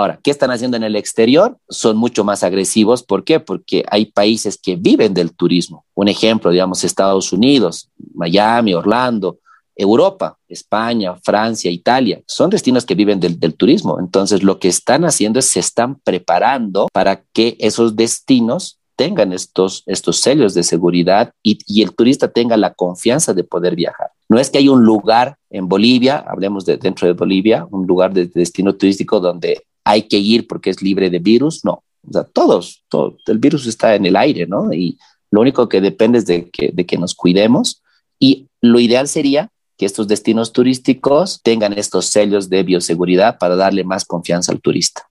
Ahora, 0.00 0.18
¿qué 0.22 0.30
están 0.30 0.50
haciendo 0.50 0.78
en 0.78 0.82
el 0.82 0.96
exterior? 0.96 1.58
Son 1.68 1.98
mucho 1.98 2.24
más 2.24 2.42
agresivos. 2.42 3.02
¿Por 3.02 3.22
qué? 3.22 3.38
Porque 3.38 3.84
hay 3.90 4.06
países 4.06 4.56
que 4.56 4.76
viven 4.76 5.12
del 5.12 5.34
turismo. 5.34 5.84
Un 5.92 6.08
ejemplo, 6.08 6.50
digamos, 6.50 6.84
Estados 6.84 7.34
Unidos, 7.34 7.90
Miami, 8.14 8.72
Orlando, 8.72 9.40
Europa, 9.76 10.38
España, 10.48 11.16
Francia, 11.22 11.70
Italia, 11.70 12.22
son 12.26 12.48
destinos 12.48 12.86
que 12.86 12.94
viven 12.94 13.20
del, 13.20 13.54
turismo. 13.54 14.00
Entonces, 14.00 14.42
lo 14.42 14.58
que 14.58 14.68
están 14.68 15.04
haciendo 15.04 15.38
es 15.38 15.44
se 15.44 15.60
están 15.60 15.96
preparando 15.96 16.88
para 16.94 17.22
que 17.34 17.58
esos 17.58 17.94
destinos 17.94 18.78
tengan 18.96 19.34
estos, 19.34 19.82
estos 19.84 20.20
sellos 20.20 20.54
de 20.54 20.62
seguridad 20.62 21.34
y, 21.42 21.82
el 21.82 21.94
turista 21.94 22.28
tenga 22.28 22.56
la 22.56 22.72
confianza 22.72 23.34
de 23.34 23.44
poder 23.44 23.76
viajar. 23.76 24.08
No 24.30 24.38
es 24.38 24.48
que 24.48 24.56
hay 24.56 24.70
un 24.70 24.82
lugar 24.82 25.36
en 25.50 25.68
Bolivia, 25.68 26.24
hablemos 26.26 26.64
de 26.64 26.78
dentro 26.78 27.06
de 27.06 27.12
Bolivia, 27.12 27.66
un 27.70 27.86
lugar 27.86 28.14
de 28.14 28.26
destino 28.26 28.74
turístico 28.74 29.20
donde 29.20 29.62
hay 29.84 30.02
que 30.02 30.18
ir 30.18 30.46
porque 30.46 30.70
es 30.70 30.82
libre 30.82 31.10
de 31.10 31.18
virus, 31.18 31.64
no. 31.64 31.82
O 32.08 32.12
sea, 32.12 32.24
todos, 32.24 32.82
todo, 32.88 33.16
el 33.26 33.38
virus 33.38 33.66
está 33.66 33.94
en 33.94 34.06
el 34.06 34.16
aire, 34.16 34.46
¿no? 34.46 34.72
Y 34.72 34.98
lo 35.30 35.40
único 35.40 35.68
que 35.68 35.80
depende 35.80 36.18
es 36.18 36.26
de 36.26 36.48
que, 36.50 36.70
de 36.72 36.86
que 36.86 36.98
nos 36.98 37.14
cuidemos 37.14 37.82
y 38.18 38.48
lo 38.60 38.80
ideal 38.80 39.08
sería 39.08 39.50
que 39.76 39.86
estos 39.86 40.08
destinos 40.08 40.52
turísticos 40.52 41.40
tengan 41.42 41.72
estos 41.78 42.06
sellos 42.06 42.50
de 42.50 42.62
bioseguridad 42.62 43.38
para 43.38 43.56
darle 43.56 43.84
más 43.84 44.04
confianza 44.04 44.52
al 44.52 44.60
turista. 44.60 45.09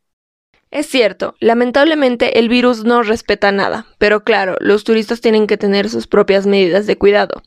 Es 0.72 0.86
cierto, 0.86 1.34
lamentablemente 1.40 2.38
el 2.38 2.48
virus 2.48 2.84
no 2.84 3.02
respeta 3.02 3.52
nada, 3.52 3.88
pero 3.98 4.24
claro, 4.24 4.56
los 4.60 4.84
turistas 4.84 5.20
tienen 5.20 5.48
que 5.48 5.58
tener 5.58 5.90
sus 5.90 6.06
propias 6.06 6.46
medidas 6.46 6.86
de 6.86 6.96
cuidado. 6.96 7.42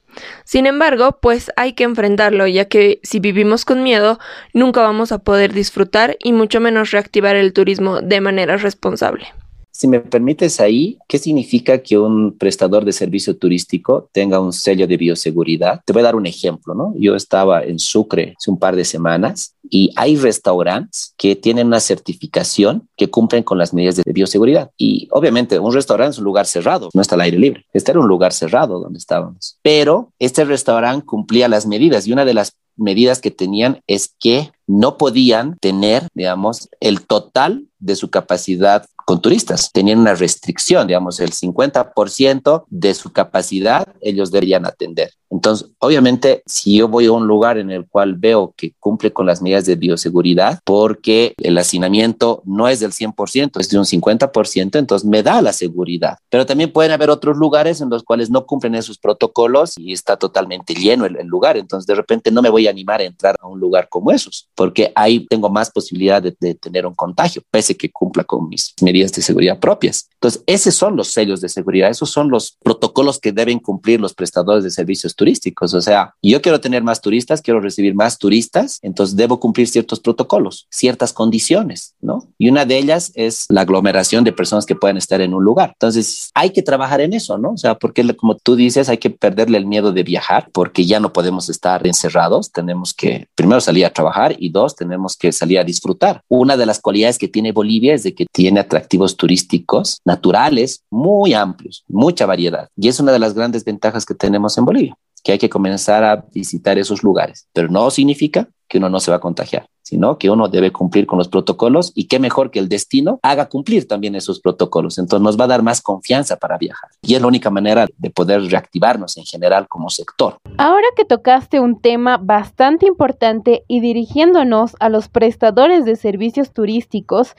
Sin 0.44 0.66
embargo, 0.66 1.18
pues 1.22 1.52
hay 1.54 1.74
que 1.74 1.84
enfrentarlo, 1.84 2.48
ya 2.48 2.64
que 2.64 2.98
si 3.04 3.20
vivimos 3.20 3.64
con 3.64 3.84
miedo, 3.84 4.18
nunca 4.52 4.82
vamos 4.82 5.12
a 5.12 5.20
poder 5.20 5.52
disfrutar 5.52 6.16
y 6.18 6.32
mucho 6.32 6.60
menos 6.60 6.90
reactivar 6.90 7.36
el 7.36 7.52
turismo 7.52 8.00
de 8.00 8.20
manera 8.20 8.56
responsable. 8.56 9.28
Si 9.72 9.88
me 9.88 10.00
permites 10.00 10.60
ahí, 10.60 10.98
¿qué 11.08 11.18
significa 11.18 11.78
que 11.82 11.98
un 11.98 12.36
prestador 12.36 12.84
de 12.84 12.92
servicio 12.92 13.36
turístico 13.36 14.10
tenga 14.12 14.38
un 14.38 14.52
sello 14.52 14.86
de 14.86 14.98
bioseguridad? 14.98 15.80
Te 15.86 15.94
voy 15.94 16.00
a 16.00 16.04
dar 16.04 16.14
un 16.14 16.26
ejemplo, 16.26 16.74
¿no? 16.74 16.94
Yo 16.98 17.16
estaba 17.16 17.64
en 17.64 17.78
Sucre 17.78 18.34
hace 18.38 18.50
un 18.50 18.58
par 18.58 18.76
de 18.76 18.84
semanas 18.84 19.56
y 19.68 19.90
hay 19.96 20.16
restaurantes 20.16 21.14
que 21.16 21.36
tienen 21.36 21.68
una 21.68 21.80
certificación 21.80 22.86
que 22.96 23.08
cumplen 23.08 23.42
con 23.42 23.56
las 23.56 23.72
medidas 23.72 23.96
de 23.96 24.12
bioseguridad. 24.12 24.70
Y 24.76 25.08
obviamente 25.10 25.58
un 25.58 25.72
restaurante 25.72 26.12
es 26.12 26.18
un 26.18 26.24
lugar 26.24 26.46
cerrado, 26.46 26.90
no 26.92 27.00
está 27.00 27.14
al 27.14 27.22
aire 27.22 27.38
libre. 27.38 27.64
Este 27.72 27.92
era 27.92 28.00
un 28.00 28.08
lugar 28.08 28.34
cerrado 28.34 28.78
donde 28.78 28.98
estábamos. 28.98 29.58
Pero 29.62 30.12
este 30.18 30.44
restaurante 30.44 31.06
cumplía 31.06 31.48
las 31.48 31.66
medidas 31.66 32.06
y 32.06 32.12
una 32.12 32.26
de 32.26 32.34
las 32.34 32.52
medidas 32.76 33.20
que 33.20 33.30
tenían 33.30 33.80
es 33.86 34.14
que 34.18 34.50
no 34.66 34.96
podían 34.96 35.58
tener, 35.58 36.08
digamos, 36.14 36.68
el 36.80 37.06
total 37.06 37.66
de 37.78 37.96
su 37.96 38.10
capacidad 38.10 38.86
con 39.04 39.20
turistas. 39.20 39.70
Tenían 39.72 39.98
una 39.98 40.14
restricción, 40.14 40.86
digamos, 40.86 41.20
el 41.20 41.32
50% 41.32 42.64
de 42.68 42.94
su 42.94 43.12
capacidad 43.12 43.86
ellos 44.00 44.30
deberían 44.30 44.66
atender. 44.66 45.12
Entonces, 45.32 45.70
obviamente, 45.78 46.42
si 46.44 46.76
yo 46.76 46.88
voy 46.88 47.06
a 47.06 47.12
un 47.12 47.26
lugar 47.26 47.56
en 47.56 47.70
el 47.70 47.86
cual 47.86 48.14
veo 48.16 48.52
que 48.54 48.74
cumple 48.78 49.12
con 49.12 49.24
las 49.24 49.40
medidas 49.40 49.64
de 49.64 49.76
bioseguridad, 49.76 50.60
porque 50.64 51.34
el 51.38 51.56
hacinamiento 51.56 52.42
no 52.44 52.68
es 52.68 52.80
del 52.80 52.92
100%, 52.92 53.58
es 53.58 53.70
de 53.70 53.78
un 53.78 53.86
50%, 53.86 54.78
entonces 54.78 55.08
me 55.08 55.22
da 55.22 55.40
la 55.40 55.54
seguridad. 55.54 56.18
Pero 56.28 56.44
también 56.44 56.70
pueden 56.70 56.92
haber 56.92 57.08
otros 57.08 57.38
lugares 57.38 57.80
en 57.80 57.88
los 57.88 58.02
cuales 58.02 58.28
no 58.28 58.44
cumplen 58.44 58.74
esos 58.74 58.98
protocolos 58.98 59.78
y 59.78 59.92
está 59.92 60.18
totalmente 60.18 60.74
lleno 60.74 61.06
el, 61.06 61.16
el 61.16 61.26
lugar. 61.26 61.56
Entonces, 61.56 61.86
de 61.86 61.94
repente 61.94 62.30
no 62.30 62.42
me 62.42 62.50
voy 62.50 62.66
a 62.66 62.70
animar 62.70 63.00
a 63.00 63.04
entrar 63.04 63.34
a 63.40 63.46
un 63.46 63.58
lugar 63.58 63.88
como 63.88 64.10
esos, 64.10 64.50
porque 64.54 64.92
ahí 64.94 65.26
tengo 65.26 65.48
más 65.48 65.70
posibilidad 65.70 66.22
de, 66.22 66.36
de 66.38 66.54
tener 66.54 66.86
un 66.86 66.94
contagio, 66.94 67.42
pese 67.50 67.74
que 67.74 67.90
cumpla 67.90 68.22
con 68.24 68.50
mis 68.50 68.74
medidas 68.82 69.12
de 69.12 69.22
seguridad 69.22 69.58
propias. 69.58 70.10
Entonces, 70.14 70.42
esos 70.46 70.74
son 70.74 70.94
los 70.94 71.08
sellos 71.08 71.40
de 71.40 71.48
seguridad, 71.48 71.88
esos 71.88 72.10
son 72.10 72.30
los 72.30 72.58
protocolos 72.62 73.18
que 73.18 73.32
deben 73.32 73.58
cumplir 73.58 73.98
los 73.98 74.12
prestadores 74.12 74.62
de 74.62 74.70
servicios 74.70 75.16
turísticos. 75.22 75.72
O 75.72 75.80
sea, 75.80 76.16
yo 76.20 76.42
quiero 76.42 76.60
tener 76.60 76.82
más 76.82 77.00
turistas, 77.00 77.40
quiero 77.40 77.60
recibir 77.60 77.94
más 77.94 78.18
turistas, 78.18 78.80
entonces 78.82 79.14
debo 79.14 79.38
cumplir 79.38 79.68
ciertos 79.68 80.00
protocolos, 80.00 80.66
ciertas 80.68 81.12
condiciones, 81.12 81.94
¿no? 82.00 82.26
Y 82.38 82.48
una 82.48 82.64
de 82.64 82.76
ellas 82.76 83.12
es 83.14 83.46
la 83.48 83.60
aglomeración 83.60 84.24
de 84.24 84.32
personas 84.32 84.66
que 84.66 84.74
pueden 84.74 84.96
estar 84.96 85.20
en 85.20 85.32
un 85.32 85.44
lugar. 85.44 85.70
Entonces, 85.74 86.32
hay 86.34 86.50
que 86.50 86.60
trabajar 86.62 87.00
en 87.00 87.12
eso, 87.12 87.38
¿no? 87.38 87.52
O 87.52 87.56
sea, 87.56 87.76
porque 87.76 88.02
como 88.16 88.34
tú 88.34 88.56
dices, 88.56 88.88
hay 88.88 88.98
que 88.98 89.10
perderle 89.10 89.58
el 89.58 89.66
miedo 89.66 89.92
de 89.92 90.02
viajar 90.02 90.48
porque 90.52 90.86
ya 90.86 90.98
no 90.98 91.12
podemos 91.12 91.48
estar 91.48 91.86
encerrados, 91.86 92.50
tenemos 92.50 92.92
que 92.92 93.28
primero 93.36 93.60
salir 93.60 93.86
a 93.86 93.92
trabajar 93.92 94.34
y 94.36 94.50
dos, 94.50 94.74
tenemos 94.74 95.16
que 95.16 95.30
salir 95.30 95.60
a 95.60 95.64
disfrutar. 95.64 96.22
Una 96.26 96.56
de 96.56 96.66
las 96.66 96.80
cualidades 96.80 97.16
que 97.16 97.28
tiene 97.28 97.52
Bolivia 97.52 97.94
es 97.94 98.02
de 98.02 98.12
que 98.12 98.26
tiene 98.32 98.58
atractivos 98.58 99.16
turísticos 99.16 100.00
naturales 100.04 100.82
muy 100.90 101.32
amplios, 101.32 101.84
mucha 101.86 102.26
variedad. 102.26 102.68
Y 102.76 102.88
es 102.88 102.98
una 102.98 103.12
de 103.12 103.20
las 103.20 103.34
grandes 103.34 103.64
ventajas 103.64 104.04
que 104.04 104.14
tenemos 104.14 104.58
en 104.58 104.64
Bolivia 104.64 104.96
que 105.22 105.32
hay 105.32 105.38
que 105.38 105.48
comenzar 105.48 106.04
a 106.04 106.24
visitar 106.32 106.78
esos 106.78 107.02
lugares, 107.02 107.48
pero 107.52 107.68
no 107.68 107.90
significa 107.90 108.48
que 108.72 108.78
uno 108.78 108.88
no 108.88 109.00
se 109.00 109.10
va 109.10 109.18
a 109.18 109.20
contagiar, 109.20 109.66
sino 109.82 110.16
que 110.16 110.30
uno 110.30 110.48
debe 110.48 110.72
cumplir 110.72 111.04
con 111.04 111.18
los 111.18 111.28
protocolos 111.28 111.92
y 111.94 112.08
qué 112.08 112.18
mejor 112.18 112.50
que 112.50 112.58
el 112.58 112.70
destino 112.70 113.20
haga 113.22 113.50
cumplir 113.50 113.86
también 113.86 114.14
esos 114.14 114.40
protocolos. 114.40 114.96
Entonces 114.96 115.22
nos 115.22 115.38
va 115.38 115.44
a 115.44 115.48
dar 115.48 115.62
más 115.62 115.82
confianza 115.82 116.36
para 116.36 116.56
viajar 116.56 116.88
y 117.02 117.14
es 117.14 117.20
la 117.20 117.26
única 117.26 117.50
manera 117.50 117.86
de 117.98 118.10
poder 118.10 118.40
reactivarnos 118.42 119.18
en 119.18 119.24
general 119.24 119.68
como 119.68 119.90
sector. 119.90 120.38
Ahora 120.56 120.86
que 120.96 121.04
tocaste 121.04 121.60
un 121.60 121.82
tema 121.82 122.16
bastante 122.16 122.86
importante 122.86 123.64
y 123.68 123.80
dirigiéndonos 123.80 124.74
a 124.80 124.88
los 124.88 125.08
prestadores 125.08 125.84
de 125.84 125.96
servicios 125.96 126.54
turísticos, 126.54 127.34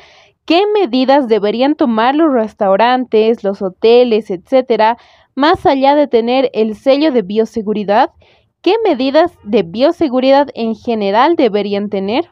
¿qué 0.45 0.65
medidas 0.71 1.27
deberían 1.27 1.73
tomar 1.73 2.13
los 2.13 2.31
restaurantes, 2.31 3.43
los 3.43 3.63
hoteles, 3.63 4.29
etcétera? 4.29 4.97
Más 5.35 5.65
allá 5.65 5.95
de 5.95 6.07
tener 6.07 6.49
el 6.53 6.75
sello 6.75 7.11
de 7.11 7.21
bioseguridad, 7.21 8.11
¿qué 8.61 8.75
medidas 8.83 9.31
de 9.43 9.63
bioseguridad 9.63 10.47
en 10.53 10.75
general 10.75 11.35
deberían 11.35 11.89
tener? 11.89 12.29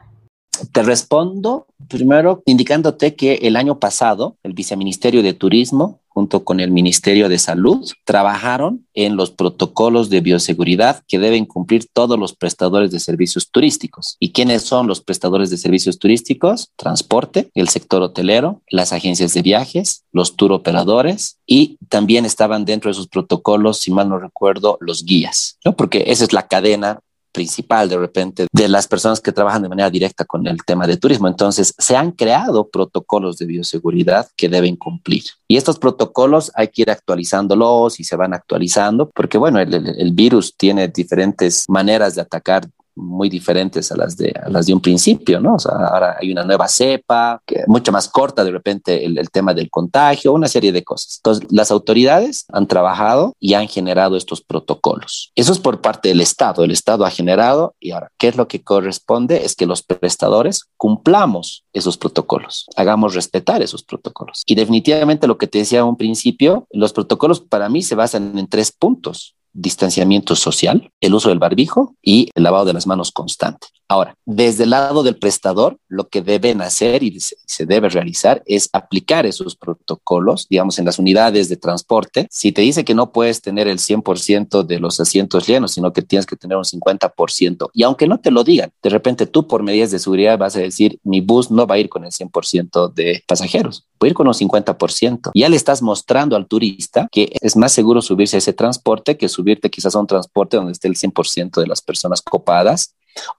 Te 0.72 0.82
respondo 0.82 1.66
primero 1.88 2.42
indicándote 2.46 3.14
que 3.14 3.34
el 3.42 3.56
año 3.56 3.78
pasado 3.78 4.36
el 4.42 4.52
Viceministerio 4.52 5.22
de 5.22 5.34
Turismo 5.34 6.02
junto 6.12 6.44
con 6.44 6.60
el 6.60 6.70
Ministerio 6.70 7.28
de 7.28 7.38
Salud, 7.38 7.88
trabajaron 8.04 8.86
en 8.92 9.16
los 9.16 9.30
protocolos 9.30 10.10
de 10.10 10.20
bioseguridad 10.20 11.02
que 11.08 11.18
deben 11.18 11.46
cumplir 11.46 11.86
todos 11.90 12.18
los 12.18 12.34
prestadores 12.34 12.90
de 12.90 13.00
servicios 13.00 13.50
turísticos. 13.50 14.16
¿Y 14.20 14.32
quiénes 14.32 14.62
son 14.62 14.86
los 14.86 15.00
prestadores 15.00 15.48
de 15.48 15.56
servicios 15.56 15.98
turísticos? 15.98 16.70
Transporte, 16.76 17.50
el 17.54 17.68
sector 17.70 18.02
hotelero, 18.02 18.60
las 18.70 18.92
agencias 18.92 19.32
de 19.32 19.42
viajes, 19.42 20.04
los 20.12 20.36
tour 20.36 20.52
operadores 20.52 21.38
y 21.46 21.78
también 21.88 22.26
estaban 22.26 22.64
dentro 22.66 22.88
de 22.88 22.92
esos 22.92 23.08
protocolos, 23.08 23.78
si 23.78 23.90
mal 23.90 24.08
no 24.08 24.18
recuerdo, 24.18 24.76
los 24.80 25.04
guías, 25.04 25.58
¿no? 25.64 25.74
Porque 25.76 26.04
esa 26.08 26.24
es 26.24 26.32
la 26.32 26.46
cadena 26.46 27.00
principal 27.32 27.88
de 27.88 27.98
repente 27.98 28.46
de 28.52 28.68
las 28.68 28.86
personas 28.86 29.20
que 29.20 29.32
trabajan 29.32 29.62
de 29.62 29.68
manera 29.68 29.90
directa 29.90 30.24
con 30.24 30.46
el 30.46 30.62
tema 30.64 30.86
de 30.86 30.96
turismo. 30.96 31.28
Entonces, 31.28 31.74
se 31.78 31.96
han 31.96 32.12
creado 32.12 32.68
protocolos 32.68 33.38
de 33.38 33.46
bioseguridad 33.46 34.28
que 34.36 34.48
deben 34.48 34.76
cumplir. 34.76 35.24
Y 35.48 35.56
estos 35.56 35.78
protocolos 35.78 36.52
hay 36.54 36.68
que 36.68 36.82
ir 36.82 36.90
actualizándolos 36.90 37.98
y 38.00 38.04
se 38.04 38.16
van 38.16 38.34
actualizando 38.34 39.10
porque, 39.10 39.38
bueno, 39.38 39.58
el, 39.60 39.74
el 39.74 40.12
virus 40.12 40.56
tiene 40.56 40.88
diferentes 40.88 41.64
maneras 41.68 42.14
de 42.14 42.22
atacar 42.22 42.68
muy 42.94 43.28
diferentes 43.28 43.90
a 43.92 43.96
las 43.96 44.16
de, 44.16 44.32
a 44.42 44.48
las 44.48 44.66
de 44.66 44.74
un 44.74 44.80
principio, 44.80 45.40
¿no? 45.40 45.54
O 45.54 45.58
sea, 45.58 45.72
ahora 45.72 46.16
hay 46.20 46.30
una 46.30 46.44
nueva 46.44 46.68
cepa, 46.68 47.40
que 47.46 47.64
mucho 47.66 47.92
más 47.92 48.08
corta 48.08 48.44
de 48.44 48.50
repente 48.50 49.04
el, 49.04 49.18
el, 49.18 49.30
tema 49.30 49.54
del 49.54 49.70
contagio, 49.70 50.32
una 50.32 50.48
serie 50.48 50.72
de 50.72 50.84
cosas. 50.84 51.18
Entonces, 51.18 51.46
las 51.50 51.70
autoridades 51.70 52.44
han 52.52 52.66
trabajado 52.66 53.34
y 53.40 53.54
han 53.54 53.68
generado 53.68 54.16
estos 54.16 54.42
protocolos. 54.42 55.32
Eso 55.34 55.52
es 55.52 55.58
por 55.58 55.80
parte 55.80 56.08
del 56.08 56.20
Estado. 56.20 56.64
El 56.64 56.70
Estado 56.70 57.04
ha 57.04 57.10
generado 57.10 57.74
y 57.80 57.92
ahora, 57.92 58.10
¿qué 58.18 58.28
es 58.28 58.36
lo 58.36 58.48
que 58.48 58.62
corresponde? 58.62 59.44
Es 59.44 59.56
que 59.56 59.66
los 59.66 59.82
prestadores 59.82 60.66
cumplamos 60.76 61.64
esos 61.72 61.96
protocolos, 61.96 62.66
hagamos 62.76 63.14
respetar 63.14 63.62
esos 63.62 63.82
protocolos. 63.82 64.42
Y 64.46 64.54
definitivamente 64.54 65.26
lo 65.26 65.38
que 65.38 65.46
te 65.46 65.58
decía 65.58 65.80
a 65.80 65.84
un 65.84 65.96
principio, 65.96 66.66
los 66.70 66.92
protocolos 66.92 67.40
para 67.40 67.68
mí 67.68 67.82
se 67.82 67.94
basan 67.94 68.38
en 68.38 68.48
tres 68.48 68.72
puntos 68.72 69.36
distanciamiento 69.52 70.36
social, 70.36 70.90
el 71.00 71.14
uso 71.14 71.28
del 71.28 71.38
barbijo 71.38 71.94
y 72.02 72.30
el 72.34 72.42
lavado 72.44 72.64
de 72.64 72.72
las 72.72 72.86
manos 72.86 73.12
constante. 73.12 73.68
Ahora, 73.92 74.16
desde 74.24 74.64
el 74.64 74.70
lado 74.70 75.02
del 75.02 75.18
prestador, 75.18 75.76
lo 75.86 76.08
que 76.08 76.22
deben 76.22 76.62
hacer 76.62 77.02
y 77.02 77.20
se 77.20 77.66
debe 77.66 77.90
realizar 77.90 78.42
es 78.46 78.70
aplicar 78.72 79.26
esos 79.26 79.54
protocolos, 79.54 80.46
digamos, 80.48 80.78
en 80.78 80.86
las 80.86 80.98
unidades 80.98 81.50
de 81.50 81.58
transporte. 81.58 82.26
Si 82.30 82.52
te 82.52 82.62
dice 82.62 82.86
que 82.86 82.94
no 82.94 83.12
puedes 83.12 83.42
tener 83.42 83.68
el 83.68 83.80
100% 83.80 84.62
de 84.62 84.80
los 84.80 84.98
asientos 84.98 85.46
llenos, 85.46 85.72
sino 85.72 85.92
que 85.92 86.00
tienes 86.00 86.24
que 86.24 86.36
tener 86.36 86.56
un 86.56 86.64
50%, 86.64 87.68
y 87.74 87.82
aunque 87.82 88.06
no 88.08 88.18
te 88.18 88.30
lo 88.30 88.44
digan, 88.44 88.72
de 88.82 88.88
repente 88.88 89.26
tú 89.26 89.46
por 89.46 89.62
medidas 89.62 89.90
de 89.90 89.98
seguridad 89.98 90.38
vas 90.38 90.56
a 90.56 90.60
decir, 90.60 90.98
mi 91.04 91.20
bus 91.20 91.50
no 91.50 91.66
va 91.66 91.74
a 91.74 91.78
ir 91.78 91.90
con 91.90 92.06
el 92.06 92.12
100% 92.12 92.94
de 92.94 93.22
pasajeros, 93.28 93.84
voy 94.00 94.08
a 94.08 94.10
ir 94.12 94.14
con 94.14 94.26
un 94.26 94.32
50%. 94.32 95.32
Ya 95.34 95.50
le 95.50 95.56
estás 95.56 95.82
mostrando 95.82 96.34
al 96.34 96.46
turista 96.46 97.08
que 97.12 97.30
es 97.42 97.56
más 97.56 97.72
seguro 97.72 98.00
subirse 98.00 98.36
a 98.36 98.38
ese 98.38 98.54
transporte 98.54 99.18
que 99.18 99.28
subirte 99.28 99.68
quizás 99.68 99.94
a 99.94 100.00
un 100.00 100.06
transporte 100.06 100.56
donde 100.56 100.72
esté 100.72 100.88
el 100.88 100.96
100% 100.96 101.60
de 101.60 101.66
las 101.66 101.82
personas 101.82 102.22
copadas 102.22 102.94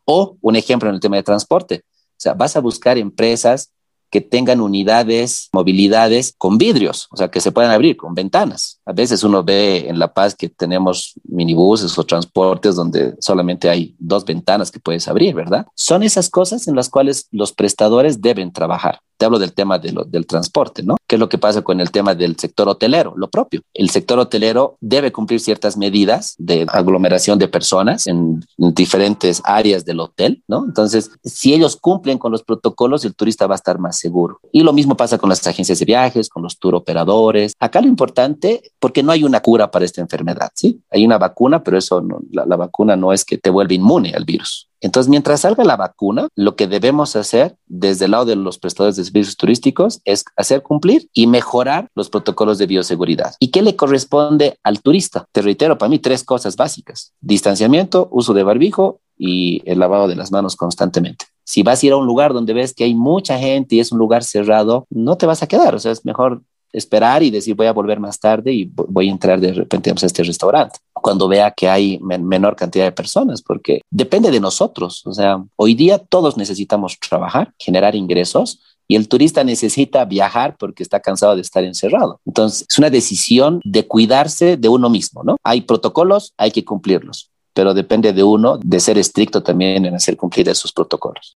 o 0.06 0.38
un 0.42 0.56
ejemplo 0.56 0.90
en 0.90 0.96
el 0.96 1.02
tema 1.02 1.18
de 1.18 1.24
transporte. 1.24 1.84
O 1.86 2.20
sea, 2.24 2.34
vas 2.34 2.56
a 2.56 2.62
buscar 2.62 2.98
empresas 2.98 3.74
que 4.14 4.22
tengan 4.22 4.62
unidades, 4.62 5.50
movilidades 5.54 6.36
con 6.38 6.60
vidrios, 6.60 7.08
o 7.10 7.18
sea, 7.18 7.32
que 7.32 7.42
se 7.42 7.52
puedan 7.52 7.72
abrir 7.72 7.98
con 7.98 8.14
ventanas. 8.14 8.80
A 8.86 8.94
veces 8.94 9.24
uno 9.24 9.44
ve 9.44 9.90
en 9.90 9.98
La 9.98 10.14
Paz 10.14 10.36
que 10.36 10.50
tenemos 10.50 11.14
minibuses 11.24 11.98
o 11.98 12.04
transportes 12.04 12.76
donde 12.76 13.16
solamente 13.20 13.72
hay 13.72 13.96
dos 13.98 14.24
ventanas 14.24 14.70
que 14.70 14.80
puedes 14.80 15.08
abrir, 15.08 15.34
¿verdad? 15.34 15.66
Son 15.74 16.04
esas 16.04 16.30
cosas 16.30 16.68
en 16.68 16.76
las 16.76 16.90
cuales 16.90 17.28
los 17.32 17.54
prestadores 17.54 18.22
deben 18.22 18.54
trabajar. 18.54 19.00
Te 19.18 19.26
hablo 19.26 19.40
del 19.40 19.54
tema 19.54 19.80
del 19.80 20.28
transporte, 20.28 20.84
¿no? 20.84 20.98
¿Qué 21.08 21.16
es 21.16 21.20
lo 21.20 21.30
que 21.30 21.38
pasa 21.38 21.62
con 21.62 21.80
el 21.80 21.92
tema 21.92 22.16
del 22.16 22.36
sector 22.38 22.68
hotelero? 22.68 23.14
Lo 23.16 23.30
propio. 23.30 23.62
El 23.74 23.90
sector 23.90 24.20
hotelero 24.20 24.78
debe 24.82 25.12
cumplir 25.12 25.40
ciertas 25.40 25.78
medidas 25.78 26.36
de 26.40 26.66
aglomeración 26.68 27.40
de 27.40 27.48
personas 27.48 28.08
en, 28.08 28.44
diferentes 28.58 29.42
áreas 29.46 29.86
del 29.86 30.00
hotel, 30.00 30.44
¿no? 30.48 30.66
Entonces, 30.66 31.12
si 31.24 31.54
ellos 31.54 31.76
cumplen 31.76 32.18
con 32.18 32.32
los 32.32 32.44
protocolos, 32.44 33.06
el 33.06 33.16
turista 33.16 33.48
va 33.48 33.56
a 33.56 33.62
estar 33.62 33.80
más 33.80 34.03
seguro. 34.04 34.40
Y 34.52 34.62
lo 34.62 34.74
mismo 34.74 34.96
pasa 34.96 35.18
con 35.18 35.30
las 35.30 35.46
agencias 35.48 35.80
de 35.80 35.86
viajes, 35.86 36.30
con 36.30 36.44
los 36.44 36.60
tour 36.60 36.76
operadores. 36.76 37.54
Acá 37.60 37.82
lo 37.82 37.88
importante, 37.88 38.62
porque 38.80 39.02
no 39.02 39.12
hay 39.12 39.24
una 39.24 39.40
cura 39.40 39.72
para 39.72 39.86
esta 39.86 40.02
enfermedad, 40.02 40.52
¿sí? 40.54 40.82
Hay 40.92 41.06
una 41.06 41.18
vacuna, 41.18 41.64
pero 41.64 41.78
eso 41.78 42.06
la, 42.32 42.46
la 42.46 42.56
vacuna 42.56 42.96
no 42.96 43.14
es 43.14 43.26
que 43.26 43.38
te 43.38 43.50
vuelva 43.50 43.74
inmune 43.74 44.14
al 44.16 44.26
virus. 44.26 44.70
Entonces, 44.84 45.10
mientras 45.10 45.40
salga 45.42 45.64
la 45.64 45.78
vacuna, 45.78 46.28
lo 46.36 46.58
que 46.58 46.68
debemos 46.68 47.16
hacer 47.16 47.56
desde 47.68 48.06
el 48.06 48.12
lado 48.12 48.26
de 48.26 48.36
los 48.36 48.60
prestadores 48.60 48.98
de 48.98 49.06
servicios 49.06 49.38
turísticos 49.38 50.02
es 50.04 50.26
hacer 50.36 50.62
cumplir 50.62 51.08
y 51.14 51.26
mejorar 51.26 51.88
los 51.96 52.10
protocolos 52.10 52.58
de 52.58 52.68
bioseguridad. 52.68 53.34
¿Y 53.40 53.50
qué 53.52 53.62
le 53.62 53.78
corresponde 53.78 54.60
al 54.62 54.82
turista? 54.82 55.26
Te 55.32 55.42
reitero, 55.42 55.78
para 55.78 55.90
mí 55.90 56.00
tres 56.00 56.26
cosas 56.26 56.58
básicas. 56.58 57.14
Distanciamiento, 57.22 58.10
uso 58.12 58.34
de 58.34 58.44
barbijo 58.44 59.00
y 59.18 59.62
el 59.66 59.80
lavado 59.80 60.10
de 60.10 60.18
las 60.18 60.34
manos 60.34 60.58
constantemente. 60.58 61.26
Si 61.44 61.64
vas 61.64 61.82
a 61.82 61.86
ir 61.86 61.92
a 61.94 61.98
un 61.98 62.06
lugar 62.06 62.34
donde 62.34 62.54
ves 62.54 62.74
que 62.74 62.84
hay 62.84 62.96
mucha 62.96 63.38
gente 63.38 63.76
y 63.76 63.80
es 63.80 63.92
un 63.92 64.00
lugar 64.00 64.24
cerrado, 64.24 64.86
no 64.90 65.18
te 65.18 65.26
vas 65.26 65.44
a 65.44 65.48
quedar. 65.48 65.76
O 65.76 65.80
sea, 65.80 65.92
es 65.92 66.06
mejor 66.06 66.42
esperar 66.72 67.22
y 67.24 67.30
decir 67.30 67.56
voy 67.56 67.68
a 67.68 67.74
volver 67.74 68.00
más 68.00 68.20
tarde 68.20 68.52
y 68.52 68.66
voy 68.66 69.08
a 69.08 69.12
entrar 69.12 69.40
de 69.40 69.54
repente 69.54 69.92
a 69.92 69.94
este 69.94 70.24
restaurante 70.24 70.80
cuando 70.94 71.28
vea 71.28 71.52
que 71.52 71.70
hay 71.70 72.00
menor 72.00 72.56
cantidad 72.56 72.86
de 72.86 72.94
personas, 72.94 73.42
porque 73.42 73.82
depende 73.92 74.32
de 74.32 74.40
nosotros. 74.40 75.06
O 75.06 75.14
sea, 75.14 75.44
hoy 75.58 75.76
día 75.76 75.98
todos 76.00 76.38
necesitamos 76.38 76.98
trabajar, 76.98 77.54
generar 77.60 77.94
ingresos 77.94 78.62
y 78.88 78.96
el 78.96 79.10
turista 79.10 79.44
necesita 79.44 80.06
viajar 80.06 80.56
porque 80.58 80.82
está 80.82 81.02
cansado 81.02 81.36
de 81.36 81.42
estar 81.42 81.64
encerrado. 81.64 82.22
Entonces, 82.26 82.66
es 82.70 82.78
una 82.78 82.90
decisión 82.90 83.60
de 83.66 83.86
cuidarse 83.86 84.56
de 84.56 84.70
uno 84.70 84.90
mismo, 84.90 85.24
¿no? 85.24 85.36
Hay 85.44 85.62
protocolos, 85.62 86.34
hay 86.38 86.52
que 86.52 86.64
cumplirlos, 86.64 87.32
pero 87.54 87.74
depende 87.74 88.14
de 88.14 88.24
uno 88.24 88.58
de 88.58 88.80
ser 88.80 88.98
estricto 88.98 89.44
también 89.44 89.86
en 89.86 89.96
hacer 89.96 90.18
cumplir 90.18 90.50
esos 90.50 90.72
protocolos. 90.72 91.38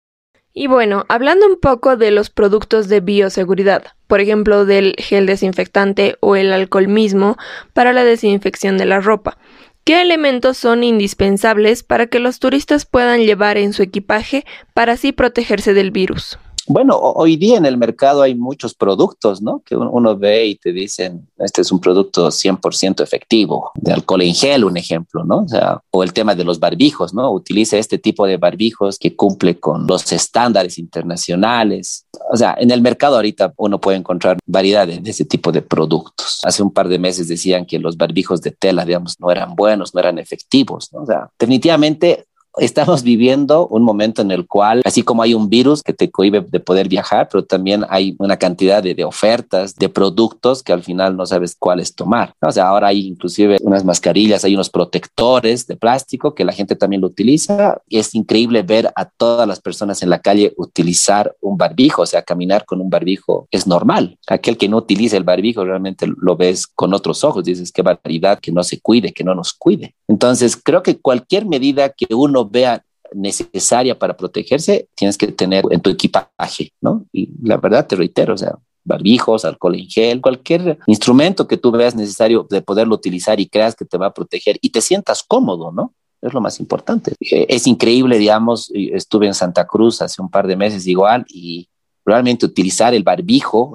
Y 0.56 0.68
bueno, 0.68 1.04
hablando 1.08 1.46
un 1.46 1.58
poco 1.58 1.96
de 1.96 2.12
los 2.12 2.30
productos 2.30 2.86
de 2.88 3.00
bioseguridad, 3.00 3.86
por 4.06 4.20
ejemplo 4.20 4.64
del 4.64 4.94
gel 4.98 5.26
desinfectante 5.26 6.16
o 6.20 6.36
el 6.36 6.52
alcohol 6.52 6.86
mismo 6.86 7.36
para 7.72 7.92
la 7.92 8.04
desinfección 8.04 8.78
de 8.78 8.84
la 8.84 9.00
ropa, 9.00 9.36
¿qué 9.82 10.00
elementos 10.00 10.56
son 10.56 10.84
indispensables 10.84 11.82
para 11.82 12.06
que 12.06 12.20
los 12.20 12.38
turistas 12.38 12.86
puedan 12.86 13.22
llevar 13.22 13.58
en 13.58 13.72
su 13.72 13.82
equipaje 13.82 14.44
para 14.74 14.92
así 14.92 15.10
protegerse 15.10 15.74
del 15.74 15.90
virus? 15.90 16.38
Bueno, 16.66 16.96
hoy 16.96 17.36
día 17.36 17.58
en 17.58 17.66
el 17.66 17.76
mercado 17.76 18.22
hay 18.22 18.34
muchos 18.34 18.74
productos, 18.74 19.42
¿no? 19.42 19.62
Que 19.64 19.76
uno 19.76 20.16
ve 20.16 20.46
y 20.46 20.54
te 20.56 20.72
dicen, 20.72 21.28
este 21.38 21.60
es 21.60 21.70
un 21.70 21.78
producto 21.78 22.28
100% 22.28 23.02
efectivo, 23.02 23.72
de 23.74 23.92
alcohol 23.92 24.22
en 24.22 24.34
gel, 24.34 24.64
un 24.64 24.76
ejemplo, 24.76 25.24
¿no? 25.24 25.44
O 25.90 26.02
el 26.02 26.12
tema 26.14 26.34
de 26.34 26.44
los 26.44 26.58
barbijos, 26.58 27.12
¿no? 27.12 27.30
Utiliza 27.32 27.76
este 27.76 27.98
tipo 27.98 28.26
de 28.26 28.38
barbijos 28.38 28.98
que 28.98 29.14
cumple 29.14 29.60
con 29.60 29.86
los 29.86 30.10
estándares 30.12 30.78
internacionales. 30.78 32.06
O 32.32 32.36
sea, 32.36 32.56
en 32.58 32.70
el 32.70 32.80
mercado 32.80 33.16
ahorita 33.16 33.52
uno 33.58 33.78
puede 33.78 33.98
encontrar 33.98 34.38
variedad 34.46 34.86
de, 34.86 35.02
ese 35.04 35.26
tipo 35.26 35.52
de 35.52 35.60
productos. 35.60 36.40
Hace 36.44 36.62
un 36.62 36.72
par 36.72 36.88
de 36.88 36.98
meses 36.98 37.28
decían 37.28 37.66
que 37.66 37.78
los 37.78 37.98
barbijos 37.98 38.40
de 38.40 38.52
tela, 38.52 38.86
digamos, 38.86 39.20
no 39.20 39.30
eran 39.30 39.54
buenos, 39.54 39.94
no 39.94 40.00
eran 40.00 40.18
efectivos, 40.18 40.90
¿no? 40.92 41.02
O 41.02 41.06
sea, 41.06 41.28
definitivamente 41.38 42.26
estamos 42.58 43.02
viviendo 43.02 43.66
un 43.68 43.82
momento 43.82 44.22
en 44.22 44.30
el 44.30 44.46
cual, 44.46 44.82
así 44.84 45.02
como 45.02 45.22
hay 45.22 45.34
un 45.34 45.48
virus 45.48 45.82
que 45.82 45.92
te 45.92 46.10
cohibe 46.10 46.40
de 46.40 46.60
poder 46.60 46.88
viajar, 46.88 47.28
pero 47.30 47.44
también 47.44 47.84
hay 47.88 48.14
una 48.18 48.36
cantidad 48.36 48.82
de, 48.82 49.04
ofertas, 49.04 49.74
de 49.74 49.88
productos 49.88 50.62
que 50.62 50.72
al 50.72 50.82
final 50.82 51.16
no 51.16 51.26
sabes 51.26 51.56
cuáles 51.58 51.94
tomar. 51.94 52.34
O 52.40 52.52
sea, 52.52 52.68
ahora 52.68 52.88
hay 52.88 53.06
inclusive 53.06 53.58
unas 53.62 53.84
mascarillas, 53.84 54.44
hay 54.44 54.54
unos 54.54 54.70
protectores 54.70 55.66
de 55.66 55.76
plástico 55.76 56.34
que 56.34 56.44
la 56.44 56.52
gente 56.52 56.76
también 56.76 57.02
lo 57.02 57.08
utiliza. 57.08 57.80
Y 57.88 57.98
es 57.98 58.14
increíble 58.14 58.62
ver 58.62 58.92
a 58.94 59.04
todas 59.06 59.46
las 59.48 59.60
personas 59.60 60.02
en 60.02 60.10
la 60.10 60.20
calle 60.20 60.54
utilizar 60.56 61.34
un 61.40 61.56
barbijo, 61.56 62.02
o 62.02 62.06
sea, 62.06 62.22
caminar 62.22 62.64
con 62.64 62.80
un 62.80 62.90
barbijo 62.90 63.48
es 63.50 63.66
normal. 63.66 64.18
Aquel 64.28 64.56
que 64.56 64.68
no 64.68 64.78
utiliza 64.78 65.16
el 65.16 65.24
barbijo 65.24 65.64
realmente 65.64 66.06
lo 66.16 66.36
ves 66.36 66.66
con 66.66 66.94
otros 66.94 67.24
ojos, 67.24 67.44
dices 67.44 67.72
qué 67.72 67.82
barbaridad, 67.82 68.38
que 68.40 68.52
no 68.52 68.62
se 68.62 68.80
cuide, 68.80 69.12
que 69.12 69.24
no 69.24 69.34
nos 69.34 69.52
cuide. 69.52 69.94
Entonces, 70.08 70.56
creo 70.56 70.82
que 70.82 70.98
cualquier 70.98 71.46
medida 71.46 71.88
que 71.88 72.14
uno 72.14 72.43
vea 72.48 72.84
necesaria 73.12 73.98
para 73.98 74.16
protegerse, 74.16 74.88
tienes 74.94 75.16
que 75.16 75.28
tener 75.28 75.64
en 75.70 75.80
tu 75.80 75.90
equipaje, 75.90 76.72
¿no? 76.80 77.06
Y 77.12 77.30
la 77.42 77.56
verdad 77.56 77.86
te 77.86 77.96
reitero, 77.96 78.34
o 78.34 78.38
sea, 78.38 78.58
barbijos, 78.84 79.44
alcohol 79.44 79.76
en 79.76 79.88
gel, 79.88 80.20
cualquier 80.20 80.78
instrumento 80.86 81.46
que 81.48 81.56
tú 81.56 81.70
veas 81.70 81.94
necesario 81.94 82.46
de 82.50 82.60
poderlo 82.60 82.94
utilizar 82.94 83.40
y 83.40 83.48
creas 83.48 83.74
que 83.74 83.84
te 83.84 83.96
va 83.96 84.06
a 84.06 84.14
proteger 84.14 84.58
y 84.60 84.70
te 84.70 84.80
sientas 84.80 85.22
cómodo, 85.22 85.72
¿no? 85.72 85.94
Es 86.20 86.32
lo 86.32 86.40
más 86.40 86.58
importante. 86.60 87.12
Eh, 87.20 87.46
es 87.48 87.66
increíble, 87.66 88.18
digamos, 88.18 88.70
estuve 88.74 89.26
en 89.26 89.34
Santa 89.34 89.66
Cruz 89.66 90.00
hace 90.02 90.22
un 90.22 90.30
par 90.30 90.46
de 90.46 90.56
meses 90.56 90.86
igual 90.86 91.24
y 91.28 91.68
realmente 92.04 92.46
utilizar 92.46 92.94
el 92.94 93.02
barbijo 93.02 93.72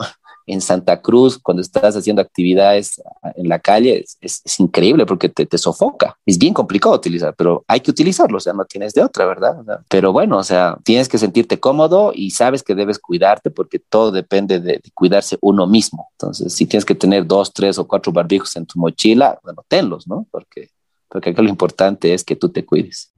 en 0.53 0.61
Santa 0.61 1.01
Cruz, 1.01 1.37
cuando 1.37 1.61
estás 1.61 1.95
haciendo 1.95 2.21
actividades 2.21 3.01
en 3.35 3.47
la 3.47 3.59
calle, 3.59 4.05
es, 4.21 4.59
increíble 4.59 5.05
porque 5.05 5.29
te, 5.29 5.57
sofoca. 5.57 6.17
Es 6.25 6.37
bien 6.37 6.53
complicado 6.53 6.95
utilizar, 6.95 7.33
pero 7.35 7.63
hay 7.67 7.79
que 7.79 7.91
utilizarlo, 7.91 8.37
o 8.37 8.39
sea, 8.39 8.53
no 8.53 8.65
tienes 8.65 8.93
de 8.93 9.03
otra, 9.03 9.25
¿verdad? 9.25 9.55
Pero 9.89 10.11
bueno, 10.11 10.37
o 10.37 10.43
sea, 10.43 10.77
tienes 10.83 11.07
que 11.07 11.17
sentirte 11.17 11.59
cómodo 11.59 12.11
y 12.13 12.31
sabes 12.31 12.63
que 12.63 12.75
debes 12.75 12.99
cuidarte 12.99 13.51
porque 13.51 13.79
todo 13.79 14.11
depende 14.11 14.59
de, 14.59 14.81
cuidarse 14.93 15.37
uno 15.41 15.67
mismo. 15.67 16.09
Entonces, 16.13 16.53
si 16.53 16.65
tienes 16.65 16.85
que 16.85 16.95
tener 16.95 17.25
dos, 17.25 17.53
tres 17.53 17.77
o 17.77 17.87
cuatro 17.87 18.11
barbijos 18.11 18.55
en 18.55 18.65
tu 18.65 18.79
mochila, 18.79 19.39
bueno, 19.43 19.63
tenlos, 19.67 20.07
¿no? 20.07 20.27
Porque, 20.31 20.69
porque 21.07 21.29
acá 21.29 21.41
lo 21.41 21.49
importante 21.49 22.13
es 22.13 22.23
que 22.23 22.35
tú 22.35 22.49
te 22.49 22.65
cuides. 22.65 23.11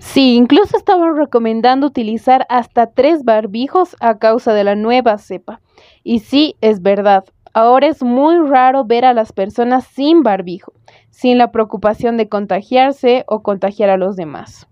Sí, 0.00 0.34
incluso 0.34 0.78
estaban 0.78 1.14
recomendando 1.14 1.86
utilizar 1.86 2.46
hasta 2.48 2.86
tres 2.86 3.22
barbijos 3.22 3.96
a 4.00 4.18
causa 4.18 4.54
de 4.54 4.64
la 4.64 4.74
nueva 4.74 5.18
cepa. 5.18 5.60
Y 6.02 6.20
sí, 6.20 6.56
es 6.62 6.80
verdad, 6.80 7.24
ahora 7.52 7.86
es 7.86 8.02
muy 8.02 8.38
raro 8.48 8.84
ver 8.84 9.04
a 9.04 9.12
las 9.12 9.32
personas 9.32 9.86
sin 9.86 10.22
barbijo, 10.22 10.72
sin 11.10 11.36
la 11.36 11.52
preocupación 11.52 12.16
de 12.16 12.28
contagiarse 12.28 13.24
o 13.28 13.42
contagiar 13.42 13.90
a 13.90 13.98
los 13.98 14.16
demás. 14.16 14.66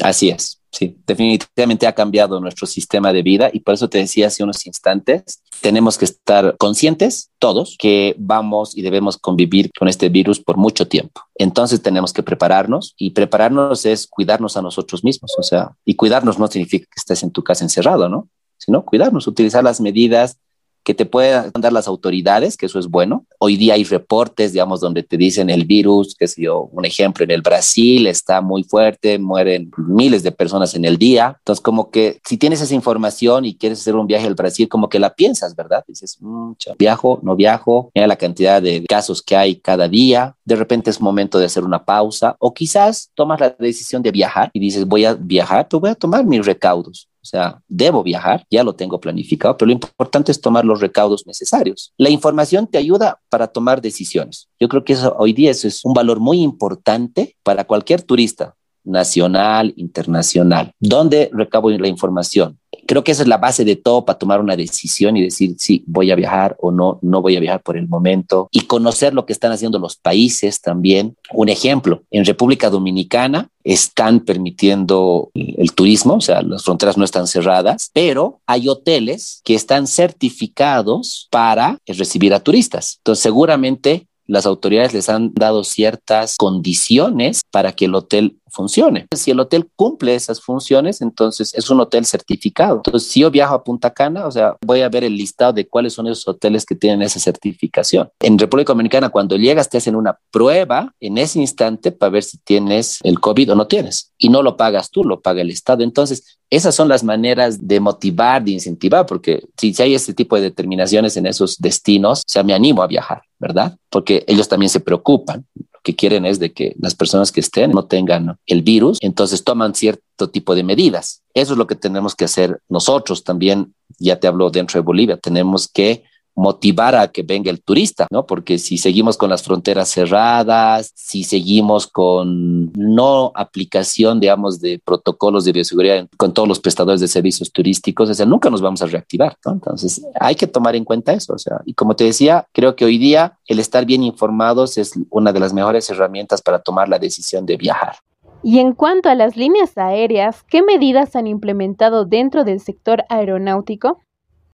Así 0.00 0.30
es, 0.30 0.62
sí, 0.74 0.98
definitivamente 1.06 1.86
ha 1.86 1.92
cambiado 1.92 2.40
nuestro 2.40 2.66
sistema 2.66 3.12
de 3.12 3.22
vida 3.22 3.48
y 3.52 3.60
por 3.60 3.74
eso 3.74 3.88
te 3.88 3.98
decía 3.98 4.26
hace 4.26 4.42
unos 4.42 4.66
instantes, 4.66 5.42
tenemos 5.60 5.96
que 5.96 6.04
estar 6.04 6.56
conscientes 6.58 7.30
todos 7.38 7.76
que 7.78 8.16
vamos 8.18 8.76
y 8.76 8.82
debemos 8.82 9.16
convivir 9.16 9.70
con 9.78 9.88
este 9.88 10.08
virus 10.08 10.40
por 10.40 10.56
mucho 10.56 10.88
tiempo. 10.88 11.22
Entonces 11.36 11.80
tenemos 11.80 12.12
que 12.12 12.22
prepararnos 12.22 12.94
y 12.98 13.10
prepararnos 13.10 13.86
es 13.86 14.06
cuidarnos 14.06 14.56
a 14.56 14.62
nosotros 14.62 15.04
mismos, 15.04 15.32
o 15.38 15.42
sea, 15.42 15.76
y 15.84 15.94
cuidarnos 15.94 16.38
no 16.38 16.48
significa 16.48 16.86
que 16.86 16.98
estés 16.98 17.22
en 17.22 17.30
tu 17.30 17.44
casa 17.44 17.64
encerrado, 17.64 18.08
¿no? 18.08 18.28
Sino 18.58 18.84
cuidarnos, 18.84 19.26
utilizar 19.26 19.62
las 19.62 19.80
medidas 19.80 20.38
que 20.84 20.94
te 20.94 21.06
puedan 21.06 21.50
dar 21.58 21.72
las 21.72 21.88
autoridades, 21.88 22.56
que 22.56 22.66
eso 22.66 22.78
es 22.78 22.88
bueno. 22.88 23.26
Hoy 23.38 23.56
día 23.56 23.74
hay 23.74 23.84
reportes, 23.84 24.52
digamos, 24.52 24.80
donde 24.80 25.02
te 25.02 25.16
dicen 25.16 25.48
el 25.48 25.64
virus, 25.64 26.14
que 26.14 26.28
sé 26.28 26.42
yo, 26.42 26.68
un 26.72 26.84
ejemplo, 26.84 27.24
en 27.24 27.30
el 27.30 27.42
Brasil 27.42 28.06
está 28.06 28.40
muy 28.42 28.64
fuerte, 28.64 29.18
mueren 29.18 29.70
miles 29.76 30.22
de 30.22 30.30
personas 30.30 30.74
en 30.74 30.84
el 30.84 30.98
día. 30.98 31.36
Entonces, 31.38 31.62
como 31.62 31.90
que 31.90 32.20
si 32.26 32.36
tienes 32.36 32.60
esa 32.60 32.74
información 32.74 33.46
y 33.46 33.56
quieres 33.56 33.80
hacer 33.80 33.96
un 33.96 34.06
viaje 34.06 34.26
al 34.26 34.34
Brasil, 34.34 34.68
como 34.68 34.88
que 34.88 34.98
la 34.98 35.14
piensas, 35.14 35.56
¿verdad? 35.56 35.82
Dices, 35.88 36.18
mm, 36.20 36.52
viajo, 36.78 37.18
no 37.22 37.34
viajo, 37.34 37.90
mira 37.94 38.06
la 38.06 38.16
cantidad 38.16 38.60
de 38.60 38.84
casos 38.86 39.22
que 39.22 39.36
hay 39.36 39.56
cada 39.56 39.88
día, 39.88 40.36
de 40.44 40.56
repente 40.56 40.90
es 40.90 41.00
momento 41.00 41.38
de 41.38 41.46
hacer 41.46 41.64
una 41.64 41.84
pausa 41.84 42.36
o 42.38 42.52
quizás 42.52 43.10
tomas 43.14 43.40
la 43.40 43.56
decisión 43.58 44.02
de 44.02 44.10
viajar 44.10 44.50
y 44.52 44.60
dices, 44.60 44.84
voy 44.84 45.06
a 45.06 45.14
viajar, 45.14 45.66
pues 45.68 45.80
voy 45.80 45.90
a 45.90 45.94
tomar 45.94 46.26
mis 46.26 46.44
recaudos. 46.44 47.08
O 47.24 47.26
sea, 47.26 47.58
debo 47.68 48.02
viajar, 48.02 48.44
ya 48.50 48.62
lo 48.62 48.74
tengo 48.74 49.00
planificado, 49.00 49.56
pero 49.56 49.68
lo 49.68 49.72
importante 49.72 50.30
es 50.30 50.42
tomar 50.42 50.66
los 50.66 50.82
recaudos 50.82 51.26
necesarios. 51.26 51.94
La 51.96 52.10
información 52.10 52.66
te 52.66 52.76
ayuda 52.76 53.18
para 53.30 53.46
tomar 53.46 53.80
decisiones. 53.80 54.50
Yo 54.60 54.68
creo 54.68 54.84
que 54.84 54.92
eso, 54.92 55.16
hoy 55.18 55.32
día 55.32 55.50
eso 55.50 55.66
es 55.66 55.82
un 55.86 55.94
valor 55.94 56.20
muy 56.20 56.42
importante 56.42 57.34
para 57.42 57.64
cualquier 57.64 58.02
turista 58.02 58.56
nacional, 58.84 59.72
internacional. 59.78 60.72
¿Dónde 60.78 61.30
recabo 61.32 61.70
la 61.70 61.88
información? 61.88 62.58
Creo 62.86 63.04
que 63.04 63.12
esa 63.12 63.22
es 63.22 63.28
la 63.28 63.38
base 63.38 63.64
de 63.64 63.76
todo 63.76 64.04
para 64.04 64.18
tomar 64.18 64.40
una 64.40 64.56
decisión 64.56 65.16
y 65.16 65.22
decir 65.22 65.56
si 65.58 65.84
voy 65.86 66.10
a 66.10 66.16
viajar 66.16 66.56
o 66.60 66.70
no, 66.70 66.98
no 67.02 67.22
voy 67.22 67.36
a 67.36 67.40
viajar 67.40 67.62
por 67.62 67.76
el 67.76 67.88
momento 67.88 68.48
y 68.50 68.62
conocer 68.62 69.14
lo 69.14 69.26
que 69.26 69.32
están 69.32 69.52
haciendo 69.52 69.78
los 69.78 69.96
países 69.96 70.60
también. 70.60 71.16
Un 71.32 71.48
ejemplo, 71.48 72.02
en 72.10 72.24
República 72.24 72.70
Dominicana 72.70 73.48
están 73.62 74.20
permitiendo 74.20 75.30
el 75.34 75.72
turismo, 75.72 76.14
o 76.14 76.20
sea, 76.20 76.42
las 76.42 76.64
fronteras 76.64 76.98
no 76.98 77.04
están 77.04 77.26
cerradas, 77.26 77.90
pero 77.92 78.40
hay 78.46 78.68
hoteles 78.68 79.40
que 79.44 79.54
están 79.54 79.86
certificados 79.86 81.28
para 81.30 81.78
recibir 81.86 82.34
a 82.34 82.40
turistas. 82.40 82.96
Entonces, 82.98 83.22
seguramente 83.22 84.06
las 84.26 84.46
autoridades 84.46 84.94
les 84.94 85.08
han 85.08 85.32
dado 85.34 85.64
ciertas 85.64 86.36
condiciones 86.36 87.42
para 87.50 87.72
que 87.72 87.86
el 87.86 87.94
hotel 87.94 88.38
funcione. 88.54 89.06
Si 89.14 89.30
el 89.30 89.40
hotel 89.40 89.68
cumple 89.76 90.14
esas 90.14 90.40
funciones, 90.40 91.02
entonces 91.02 91.52
es 91.54 91.68
un 91.68 91.80
hotel 91.80 92.06
certificado. 92.06 92.76
Entonces, 92.76 93.10
si 93.10 93.20
yo 93.20 93.30
viajo 93.30 93.54
a 93.54 93.64
Punta 93.64 93.90
Cana, 93.90 94.26
o 94.26 94.30
sea, 94.30 94.56
voy 94.64 94.80
a 94.80 94.88
ver 94.88 95.04
el 95.04 95.16
listado 95.16 95.52
de 95.52 95.66
cuáles 95.66 95.92
son 95.92 96.06
esos 96.06 96.26
hoteles 96.28 96.64
que 96.64 96.74
tienen 96.74 97.02
esa 97.02 97.20
certificación. 97.20 98.08
En 98.20 98.38
República 98.38 98.72
Dominicana, 98.72 99.10
cuando 99.10 99.36
llegas, 99.36 99.68
te 99.68 99.78
hacen 99.78 99.96
una 99.96 100.18
prueba 100.30 100.94
en 101.00 101.18
ese 101.18 101.40
instante 101.40 101.92
para 101.92 102.10
ver 102.10 102.22
si 102.22 102.38
tienes 102.38 103.00
el 103.02 103.20
COVID 103.20 103.52
o 103.52 103.54
no 103.56 103.66
tienes. 103.66 104.12
Y 104.18 104.28
no 104.28 104.42
lo 104.42 104.56
pagas 104.56 104.90
tú, 104.90 105.04
lo 105.04 105.20
paga 105.20 105.42
el 105.42 105.50
Estado. 105.50 105.82
Entonces, 105.82 106.38
esas 106.50 106.74
son 106.74 106.88
las 106.88 107.02
maneras 107.02 107.66
de 107.66 107.80
motivar, 107.80 108.44
de 108.44 108.52
incentivar, 108.52 109.06
porque 109.06 109.42
si, 109.56 109.74
hay 109.82 109.94
este 109.94 110.14
tipo 110.14 110.36
de 110.36 110.42
determinaciones 110.42 111.16
en 111.16 111.26
esos 111.26 111.58
destinos, 111.58 112.20
o 112.20 112.24
sea, 112.28 112.42
me 112.44 112.54
animo 112.54 112.82
a 112.82 112.86
viajar, 112.86 113.22
¿verdad? 113.38 113.76
Porque 113.90 114.24
ellos 114.28 114.48
también 114.48 114.70
se 114.70 114.80
preocupan 114.80 115.44
que 115.84 115.94
quieren 115.94 116.24
es 116.24 116.40
de 116.40 116.52
que 116.52 116.74
las 116.80 116.94
personas 116.94 117.30
que 117.30 117.40
estén 117.40 117.70
no 117.70 117.84
tengan 117.84 118.38
el 118.46 118.62
virus, 118.62 118.98
entonces 119.02 119.44
toman 119.44 119.74
cierto 119.74 120.30
tipo 120.30 120.54
de 120.54 120.64
medidas. 120.64 121.22
Eso 121.34 121.52
es 121.52 121.58
lo 121.58 121.66
que 121.66 121.76
tenemos 121.76 122.14
que 122.16 122.24
hacer 122.24 122.60
nosotros 122.68 123.22
también, 123.22 123.74
ya 123.98 124.18
te 124.18 124.26
hablo 124.26 124.50
dentro 124.50 124.80
de 124.80 124.84
Bolivia, 124.84 125.18
tenemos 125.18 125.68
que 125.68 126.02
motivar 126.34 126.94
a 126.94 127.08
que 127.08 127.22
venga 127.22 127.50
el 127.50 127.62
turista, 127.62 128.06
¿no? 128.10 128.26
Porque 128.26 128.58
si 128.58 128.78
seguimos 128.78 129.16
con 129.16 129.30
las 129.30 129.42
fronteras 129.42 129.88
cerradas, 129.88 130.92
si 130.94 131.24
seguimos 131.24 131.86
con 131.86 132.72
no 132.72 133.32
aplicación, 133.34 134.20
digamos, 134.20 134.60
de 134.60 134.80
protocolos 134.84 135.44
de 135.44 135.52
bioseguridad 135.52 136.08
con 136.16 136.34
todos 136.34 136.48
los 136.48 136.60
prestadores 136.60 137.00
de 137.00 137.08
servicios 137.08 137.52
turísticos, 137.52 138.10
o 138.10 138.14
sea, 138.14 138.26
nunca 138.26 138.50
nos 138.50 138.60
vamos 138.60 138.82
a 138.82 138.86
reactivar, 138.86 139.36
¿no? 139.44 139.52
Entonces, 139.52 140.04
hay 140.18 140.34
que 140.34 140.46
tomar 140.46 140.74
en 140.76 140.84
cuenta 140.84 141.12
eso, 141.12 141.34
o 141.34 141.38
sea, 141.38 141.60
y 141.64 141.74
como 141.74 141.94
te 141.94 142.04
decía, 142.04 142.46
creo 142.52 142.74
que 142.76 142.84
hoy 142.84 142.98
día 142.98 143.38
el 143.46 143.58
estar 143.58 143.86
bien 143.86 144.02
informados 144.02 144.78
es 144.78 144.94
una 145.10 145.32
de 145.32 145.40
las 145.40 145.52
mejores 145.52 145.88
herramientas 145.90 146.42
para 146.42 146.58
tomar 146.58 146.88
la 146.88 146.98
decisión 146.98 147.46
de 147.46 147.56
viajar. 147.56 147.96
Y 148.42 148.58
en 148.58 148.74
cuanto 148.74 149.08
a 149.08 149.14
las 149.14 149.36
líneas 149.38 149.78
aéreas, 149.78 150.42
¿qué 150.42 150.62
medidas 150.62 151.16
han 151.16 151.26
implementado 151.26 152.04
dentro 152.04 152.44
del 152.44 152.60
sector 152.60 153.04
aeronáutico? 153.08 154.00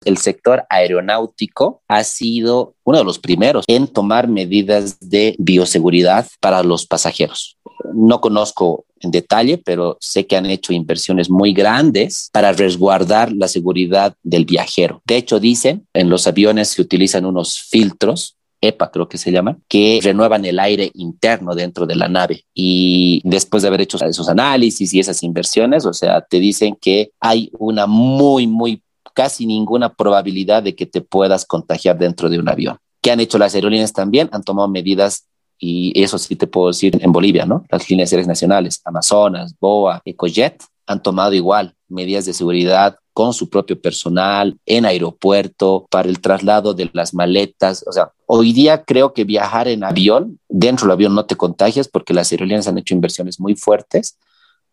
El 0.04 0.18
sector 0.18 0.64
aeronáutico 0.68 1.82
ha 1.88 2.04
sido 2.04 2.74
uno 2.84 2.98
de 2.98 3.04
los 3.04 3.18
primeros 3.18 3.64
en 3.68 3.86
tomar 3.86 4.28
medidas 4.28 4.98
de 5.00 5.34
bioseguridad 5.38 6.26
para 6.40 6.62
los 6.62 6.86
pasajeros. 6.86 7.56
No 7.94 8.20
conozco 8.20 8.84
en 9.00 9.10
detalle, 9.10 9.58
pero 9.58 9.96
sé 10.00 10.26
que 10.26 10.36
han 10.36 10.46
hecho 10.46 10.72
inversiones 10.72 11.30
muy 11.30 11.52
grandes 11.52 12.28
para 12.32 12.52
resguardar 12.52 13.32
la 13.32 13.48
seguridad 13.48 14.14
del 14.22 14.44
viajero. 14.44 15.02
De 15.06 15.16
hecho, 15.16 15.40
dicen, 15.40 15.86
en 15.94 16.10
los 16.10 16.26
aviones 16.26 16.68
se 16.68 16.82
utilizan 16.82 17.24
unos 17.24 17.60
filtros 17.60 18.36
EPA 18.60 18.90
creo 18.90 19.08
que 19.08 19.18
se 19.18 19.32
llama, 19.32 19.58
que 19.68 20.00
renuevan 20.02 20.44
el 20.44 20.58
aire 20.58 20.90
interno 20.94 21.54
dentro 21.54 21.86
de 21.86 21.96
la 21.96 22.08
nave. 22.08 22.44
Y 22.54 23.22
después 23.24 23.62
de 23.62 23.68
haber 23.68 23.80
hecho 23.80 23.96
esos 24.04 24.28
análisis 24.28 24.92
y 24.92 25.00
esas 25.00 25.22
inversiones, 25.22 25.86
o 25.86 25.92
sea, 25.92 26.20
te 26.20 26.38
dicen 26.38 26.76
que 26.80 27.10
hay 27.20 27.50
una 27.58 27.86
muy, 27.86 28.46
muy 28.46 28.82
casi 29.14 29.46
ninguna 29.46 29.94
probabilidad 29.94 30.62
de 30.62 30.74
que 30.74 30.86
te 30.86 31.00
puedas 31.00 31.44
contagiar 31.44 31.98
dentro 31.98 32.28
de 32.28 32.38
un 32.38 32.48
avión. 32.48 32.78
¿Qué 33.02 33.10
han 33.10 33.20
hecho 33.20 33.38
las 33.38 33.54
aerolíneas 33.54 33.92
también? 33.92 34.28
Han 34.32 34.42
tomado 34.42 34.68
medidas 34.68 35.26
y 35.58 35.92
eso 36.00 36.18
sí 36.18 36.36
te 36.36 36.46
puedo 36.46 36.68
decir 36.68 36.98
en 37.02 37.12
Bolivia, 37.12 37.44
¿no? 37.44 37.64
Las 37.70 37.88
líneas 37.90 38.12
aéreas 38.12 38.28
nacionales, 38.28 38.80
Amazonas, 38.84 39.54
BOA, 39.60 40.00
Ecojet, 40.04 40.62
han 40.86 41.02
tomado 41.02 41.34
igual 41.34 41.74
medidas 41.88 42.24
de 42.24 42.32
seguridad 42.32 42.96
con 43.12 43.34
su 43.34 43.50
propio 43.50 43.80
personal 43.80 44.58
en 44.64 44.86
aeropuerto 44.86 45.86
para 45.90 46.08
el 46.08 46.20
traslado 46.20 46.72
de 46.72 46.88
las 46.92 47.12
maletas. 47.12 47.84
O 47.86 47.92
sea, 47.92 48.12
hoy 48.26 48.52
día 48.52 48.84
creo 48.84 49.12
que 49.12 49.24
viajar 49.24 49.68
en 49.68 49.84
avión, 49.84 50.38
dentro 50.48 50.86
del 50.86 50.92
avión 50.92 51.14
no 51.14 51.26
te 51.26 51.36
contagias 51.36 51.88
porque 51.88 52.14
las 52.14 52.32
aerolíneas 52.32 52.68
han 52.68 52.78
hecho 52.78 52.94
inversiones 52.94 53.38
muy 53.38 53.56
fuertes 53.56 54.16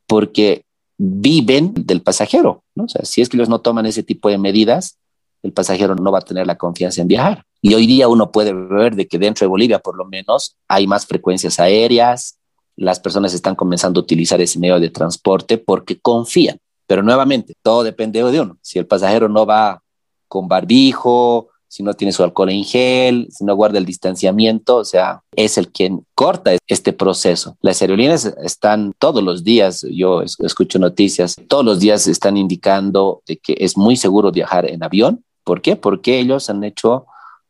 porque 0.07 0.63
viven 0.97 1.73
del 1.75 2.01
pasajero, 2.01 2.63
¿no? 2.75 2.85
O 2.85 2.89
sea, 2.89 3.05
si 3.05 3.21
es 3.21 3.29
que 3.29 3.37
ellos 3.37 3.49
no 3.49 3.61
toman 3.61 3.85
ese 3.85 4.03
tipo 4.03 4.29
de 4.29 4.37
medidas, 4.37 4.97
el 5.43 5.53
pasajero 5.53 5.95
no 5.95 6.11
va 6.11 6.19
a 6.19 6.23
tener 6.23 6.47
la 6.47 6.57
confianza 6.57 7.01
en 7.01 7.07
viajar. 7.07 7.43
Y 7.61 7.73
hoy 7.73 7.87
día 7.87 8.07
uno 8.07 8.31
puede 8.31 8.53
ver 8.53 8.95
de 8.95 9.07
que 9.07 9.19
dentro 9.19 9.45
de 9.45 9.49
Bolivia, 9.49 9.79
por 9.79 9.97
lo 9.97 10.05
menos, 10.05 10.57
hay 10.67 10.87
más 10.87 11.05
frecuencias 11.05 11.59
aéreas, 11.59 12.37
las 12.75 12.99
personas 12.99 13.33
están 13.33 13.55
comenzando 13.55 13.99
a 13.99 14.03
utilizar 14.03 14.39
ese 14.41 14.59
medio 14.59 14.79
de 14.79 14.89
transporte 14.89 15.57
porque 15.57 15.99
confían. 15.99 16.57
Pero 16.85 17.03
nuevamente, 17.03 17.53
todo 17.61 17.83
depende 17.83 18.23
de 18.23 18.39
uno. 18.39 18.57
Si 18.61 18.79
el 18.79 18.87
pasajero 18.87 19.27
no 19.27 19.45
va 19.45 19.81
con 20.27 20.47
barbijo, 20.47 21.49
si 21.67 21.83
no 21.83 21.93
tiene 21.93 22.11
su 22.11 22.23
alcohol 22.23 22.49
en 22.49 22.63
gel, 22.63 23.27
si 23.29 23.43
no 23.43 23.55
guarda 23.55 23.77
el 23.77 23.85
distanciamiento, 23.85 24.77
o 24.77 24.85
sea, 24.85 25.21
es 25.35 25.57
el 25.57 25.71
quien 25.71 26.05
corta 26.15 26.57
este 26.67 26.93
proceso. 26.93 27.57
Las 27.61 27.81
aerolíneas 27.81 28.25
están 28.43 28.93
todos 28.97 29.23
los 29.23 29.43
días, 29.43 29.85
yo 29.91 30.21
escucho 30.21 30.79
noticias, 30.79 31.35
todos 31.47 31.65
los 31.65 31.79
días 31.79 32.07
están 32.07 32.37
indicando 32.37 33.21
de 33.27 33.37
que 33.37 33.55
es 33.59 33.77
muy 33.77 33.95
seguro 33.97 34.31
viajar 34.31 34.69
en 34.69 34.83
avión. 34.83 35.23
¿Por 35.43 35.61
qué? 35.61 35.75
Porque 35.75 36.19
ellos 36.19 36.49
han 36.49 36.63
hecho 36.63 37.05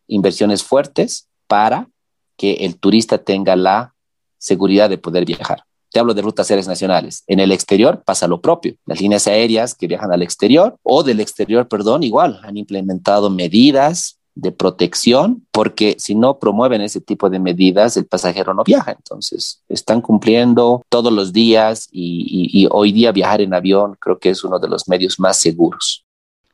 inversiones 0.07 0.63
fuertes 0.63 1.27
para 1.47 1.89
que 2.37 2.53
el 2.53 2.77
turista 2.79 3.17
tenga 3.17 3.55
la 3.55 3.93
seguridad 4.37 4.89
de 4.89 4.97
poder 4.97 5.25
viajar. 5.25 5.63
Te 5.97 6.01
hablo 6.01 6.13
de 6.13 6.21
rutas 6.21 6.51
aéreas 6.51 6.67
nacionales. 6.67 7.23
En 7.25 7.39
el 7.39 7.51
exterior 7.51 8.03
pasa 8.05 8.27
lo 8.27 8.39
propio. 8.39 8.75
Las 8.85 9.01
líneas 9.01 9.25
aéreas 9.25 9.73
que 9.73 9.87
viajan 9.87 10.11
al 10.11 10.21
exterior 10.21 10.77
o 10.83 11.01
del 11.01 11.19
exterior, 11.19 11.67
perdón, 11.67 12.03
igual 12.03 12.39
han 12.43 12.55
implementado 12.55 13.31
medidas 13.31 14.19
de 14.35 14.51
protección, 14.51 15.47
porque 15.51 15.95
si 15.97 16.13
no 16.13 16.37
promueven 16.37 16.81
ese 16.81 17.01
tipo 17.01 17.31
de 17.31 17.39
medidas, 17.39 17.97
el 17.97 18.05
pasajero 18.05 18.53
no 18.53 18.63
viaja. 18.63 18.91
Entonces, 18.91 19.63
están 19.69 20.01
cumpliendo 20.01 20.83
todos 20.87 21.11
los 21.11 21.33
días 21.33 21.87
y, 21.91 22.47
y 22.53 22.67
hoy 22.69 22.91
día 22.91 23.11
viajar 23.11 23.41
en 23.41 23.55
avión 23.55 23.97
creo 23.99 24.19
que 24.19 24.29
es 24.29 24.43
uno 24.43 24.59
de 24.59 24.67
los 24.67 24.87
medios 24.87 25.19
más 25.19 25.37
seguros. 25.37 26.05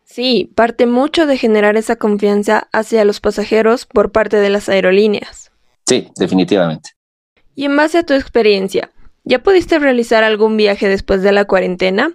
Sí, 0.06 0.50
parte 0.56 0.86
mucho 0.86 1.26
de 1.26 1.38
generar 1.38 1.76
esa 1.76 1.98
confianza 1.98 2.70
hacia 2.72 3.04
los 3.04 3.20
pasajeros 3.20 3.86
por 3.88 4.14
parte 4.14 4.38
de 4.38 4.50
las 4.50 4.70
aerolíneas. 4.70 5.52
Sí, 5.86 6.08
definitivamente. 6.16 6.92
Y 7.56 7.66
en 7.66 7.76
base 7.76 7.98
a 7.98 8.06
tu 8.06 8.14
experiencia, 8.14 8.90
¿Ya 9.26 9.42
pudiste 9.42 9.80
realizar 9.80 10.24
algún 10.24 10.58
viaje 10.58 10.90
después 10.90 11.22
de 11.22 11.32
la 11.32 11.46
cuarentena? 11.46 12.14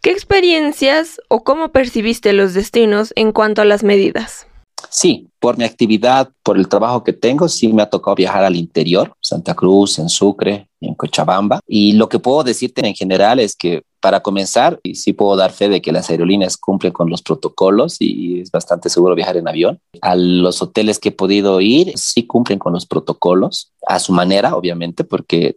¿Qué 0.00 0.10
experiencias 0.10 1.20
o 1.28 1.44
cómo 1.44 1.70
percibiste 1.70 2.32
los 2.32 2.54
destinos 2.54 3.12
en 3.14 3.32
cuanto 3.32 3.60
a 3.60 3.66
las 3.66 3.84
medidas? 3.84 4.46
Sí, 4.88 5.28
por 5.38 5.58
mi 5.58 5.64
actividad, 5.64 6.30
por 6.42 6.56
el 6.56 6.68
trabajo 6.68 7.04
que 7.04 7.12
tengo, 7.12 7.48
sí 7.48 7.72
me 7.72 7.82
ha 7.82 7.90
tocado 7.90 8.14
viajar 8.14 8.44
al 8.44 8.56
interior, 8.56 9.14
Santa 9.20 9.54
Cruz, 9.54 9.98
en 9.98 10.08
Sucre, 10.08 10.68
en 10.80 10.94
Cochabamba. 10.94 11.60
Y 11.66 11.92
lo 11.92 12.08
que 12.08 12.18
puedo 12.18 12.42
decirte 12.42 12.86
en 12.86 12.94
general 12.94 13.38
es 13.38 13.54
que 13.54 13.82
para 14.00 14.20
comenzar, 14.20 14.80
sí 14.94 15.12
puedo 15.12 15.36
dar 15.36 15.52
fe 15.52 15.68
de 15.68 15.82
que 15.82 15.92
las 15.92 16.08
aerolíneas 16.08 16.56
cumplen 16.56 16.92
con 16.92 17.10
los 17.10 17.22
protocolos 17.22 17.96
y 17.98 18.40
es 18.40 18.50
bastante 18.50 18.88
seguro 18.88 19.14
viajar 19.14 19.36
en 19.36 19.48
avión. 19.48 19.80
A 20.00 20.14
los 20.14 20.62
hoteles 20.62 20.98
que 20.98 21.08
he 21.08 21.12
podido 21.12 21.60
ir, 21.60 21.92
sí 21.98 22.24
cumplen 22.24 22.58
con 22.58 22.72
los 22.72 22.86
protocolos, 22.86 23.72
a 23.86 23.98
su 23.98 24.12
manera, 24.12 24.54
obviamente, 24.54 25.04
porque 25.04 25.56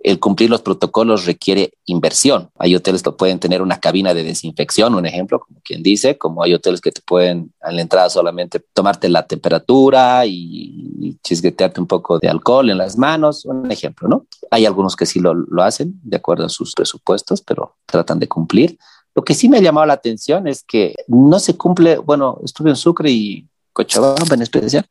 el 0.00 0.20
cumplir 0.20 0.48
los 0.48 0.62
protocolos 0.62 1.26
requiere 1.26 1.72
inversión. 1.86 2.50
Hay 2.58 2.74
hoteles 2.74 3.02
que 3.02 3.12
pueden 3.12 3.38
tener 3.38 3.62
una 3.62 3.80
cabina 3.80 4.14
de 4.14 4.22
desinfección, 4.22 4.94
un 4.94 5.06
ejemplo, 5.06 5.40
como 5.40 5.60
quien 5.64 5.82
dice, 5.82 6.16
como 6.16 6.42
hay 6.42 6.54
hoteles 6.54 6.80
que 6.80 6.92
te 6.92 7.00
pueden 7.00 7.52
a 7.60 7.72
la 7.72 7.82
entrada 7.82 8.08
solamente 8.08 8.60
tomarte 8.72 9.08
la 9.08 9.26
temperatura 9.26 10.24
y, 10.26 11.18
chisguetearte 11.22 11.80
un 11.80 11.86
poco 11.86 12.18
de 12.18 12.28
alcohol 12.28 12.70
en 12.70 12.78
las 12.78 12.96
manos, 12.96 13.44
un 13.44 13.70
ejemplo, 13.70 14.08
¿no? 14.08 14.26
Hay 14.50 14.66
algunos 14.66 14.94
que 14.94 15.06
sí 15.06 15.20
lo, 15.20 15.34
lo 15.34 15.62
hacen 15.62 15.98
de 16.02 16.16
acuerdo 16.16 16.44
a 16.44 16.48
sus 16.48 16.74
presupuestos, 16.74 17.42
pero 17.42 17.76
tratan 17.86 18.18
de 18.18 18.28
cumplir. 18.28 18.78
Lo 19.14 19.24
que 19.24 19.34
sí 19.34 19.48
me 19.48 19.58
ha 19.58 19.60
llamado 19.60 19.86
la 19.86 19.94
atención 19.94 20.46
es 20.46 20.62
que 20.62 20.94
no 21.08 21.38
se 21.38 21.56
cumple, 21.56 21.98
bueno, 21.98 22.38
estuve 22.44 22.70
en 22.70 22.76
Sucre 22.76 23.10
y 23.10 23.48
Cochabamba 23.72 24.34
en 24.34 24.42
especial, 24.42 24.86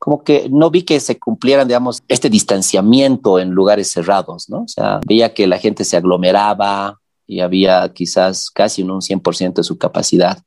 como 0.00 0.24
que 0.24 0.48
no 0.50 0.70
vi 0.70 0.82
que 0.82 0.98
se 0.98 1.18
cumplieran, 1.18 1.68
digamos, 1.68 2.02
este 2.08 2.30
distanciamiento 2.30 3.38
en 3.38 3.50
lugares 3.50 3.92
cerrados, 3.92 4.48
¿no? 4.48 4.62
O 4.62 4.68
sea, 4.68 4.98
veía 5.06 5.34
que 5.34 5.46
la 5.46 5.58
gente 5.58 5.84
se 5.84 5.98
aglomeraba 5.98 6.98
y 7.26 7.40
había 7.40 7.92
quizás 7.92 8.50
casi 8.50 8.82
un 8.82 9.02
100% 9.02 9.54
de 9.56 9.62
su 9.62 9.76
capacidad 9.76 10.42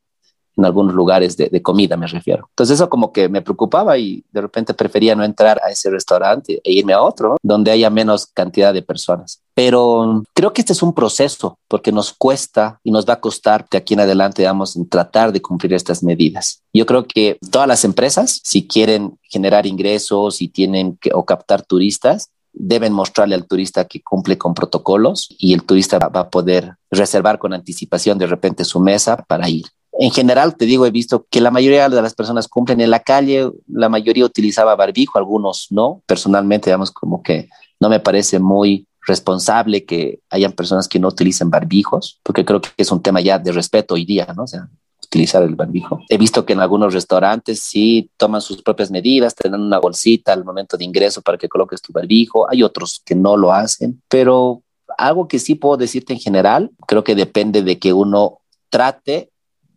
en 0.56 0.64
algunos 0.64 0.94
lugares 0.94 1.36
de, 1.36 1.62
comida, 1.62 1.96
me 1.96 2.06
refiero. 2.06 2.48
Entonces 2.50 2.74
eso 2.74 2.88
como 2.88 3.12
que 3.12 3.28
me 3.28 3.42
preocupaba 3.42 3.98
y 3.98 4.24
de 4.32 4.40
repente 4.40 4.74
prefería 4.74 5.14
no 5.14 5.24
entrar 5.24 5.60
a 5.64 5.70
ese 5.70 5.90
restaurante 5.90 6.60
e 6.62 6.72
irme 6.72 6.92
a 6.92 7.02
otro 7.02 7.36
donde 7.42 7.70
haya 7.70 7.90
menos 7.90 8.26
cantidad 8.26 8.72
de 8.72 8.82
personas. 8.82 9.40
Pero 9.54 10.24
creo 10.34 10.52
que 10.52 10.60
este 10.60 10.72
es 10.72 10.82
un 10.82 10.94
proceso 10.94 11.58
porque 11.68 11.92
nos 11.92 12.12
cuesta 12.12 12.80
y 12.82 12.90
nos 12.90 13.08
va 13.08 13.14
a 13.14 13.20
costar 13.20 13.66
de 13.70 13.78
aquí 13.78 13.94
en 13.94 14.00
adelante, 14.00 14.42
digamos, 14.42 14.76
en 14.76 14.88
tratar 14.88 15.32
de 15.32 15.40
cumplir 15.40 15.74
estas 15.74 16.02
medidas. 16.02 16.62
Yo 16.72 16.86
creo 16.86 17.06
que 17.06 17.38
todas 17.50 17.68
las 17.68 17.84
empresas, 17.84 18.40
si 18.42 18.66
quieren 18.66 19.18
generar 19.22 19.66
ingresos 19.66 20.42
y 20.42 20.48
tienen 20.48 20.96
que 21.00 21.10
o 21.14 21.24
captar 21.24 21.62
turistas, 21.62 22.30
deben 22.54 22.92
mostrarle 22.92 23.34
al 23.34 23.46
turista 23.46 23.84
que 23.84 24.00
cumple 24.00 24.38
con 24.38 24.54
protocolos 24.54 25.28
y 25.38 25.52
el 25.52 25.64
turista 25.64 25.98
va 25.98 26.20
a 26.20 26.30
poder 26.30 26.76
reservar 26.90 27.38
con 27.38 27.52
anticipación 27.52 28.16
de 28.16 28.26
repente 28.26 28.64
su 28.64 28.80
mesa 28.80 29.16
para 29.28 29.48
ir. 29.48 29.66
En 29.98 30.10
general, 30.10 30.56
te 30.56 30.66
digo, 30.66 30.86
he 30.86 30.90
visto 30.90 31.26
que 31.30 31.40
la 31.40 31.50
mayoría 31.50 31.88
de 31.88 32.02
las 32.02 32.14
personas 32.14 32.48
cumplen 32.48 32.80
en 32.80 32.90
la 32.90 33.00
calle, 33.00 33.50
la 33.68 33.88
mayoría 33.88 34.24
utilizaba 34.24 34.74
barbijo, 34.74 35.18
algunos 35.18 35.68
no. 35.70 36.02
Personalmente, 36.06 36.70
digamos, 36.70 36.90
como 36.90 37.22
que 37.22 37.48
no 37.80 37.88
me 37.88 38.00
parece 38.00 38.38
muy 38.38 38.86
responsable 39.06 39.84
que 39.84 40.20
hayan 40.30 40.52
personas 40.52 40.88
que 40.88 40.98
no 40.98 41.08
utilicen 41.08 41.50
barbijos, 41.50 42.18
porque 42.22 42.44
creo 42.44 42.60
que 42.60 42.70
es 42.76 42.90
un 42.90 43.02
tema 43.02 43.20
ya 43.20 43.38
de 43.38 43.52
respeto 43.52 43.94
hoy 43.94 44.04
día, 44.04 44.26
¿no? 44.34 44.44
O 44.44 44.46
sea, 44.46 44.68
utilizar 45.04 45.42
el 45.42 45.54
barbijo. 45.54 46.00
He 46.08 46.18
visto 46.18 46.44
que 46.44 46.54
en 46.54 46.60
algunos 46.60 46.92
restaurantes 46.92 47.60
sí 47.60 48.10
toman 48.16 48.40
sus 48.40 48.62
propias 48.62 48.90
medidas, 48.90 49.34
tienen 49.34 49.60
una 49.60 49.78
bolsita 49.78 50.32
al 50.32 50.44
momento 50.44 50.76
de 50.76 50.84
ingreso 50.84 51.22
para 51.22 51.38
que 51.38 51.48
coloques 51.48 51.80
tu 51.80 51.92
barbijo. 51.92 52.50
Hay 52.50 52.62
otros 52.62 53.02
que 53.04 53.14
no 53.14 53.36
lo 53.36 53.52
hacen, 53.52 54.02
pero 54.08 54.62
algo 54.98 55.28
que 55.28 55.38
sí 55.38 55.54
puedo 55.54 55.76
decirte 55.76 56.12
en 56.12 56.18
general, 56.18 56.70
creo 56.86 57.04
que 57.04 57.14
depende 57.14 57.62
de 57.62 57.78
que 57.78 57.92
uno 57.92 58.38
trate 58.70 59.30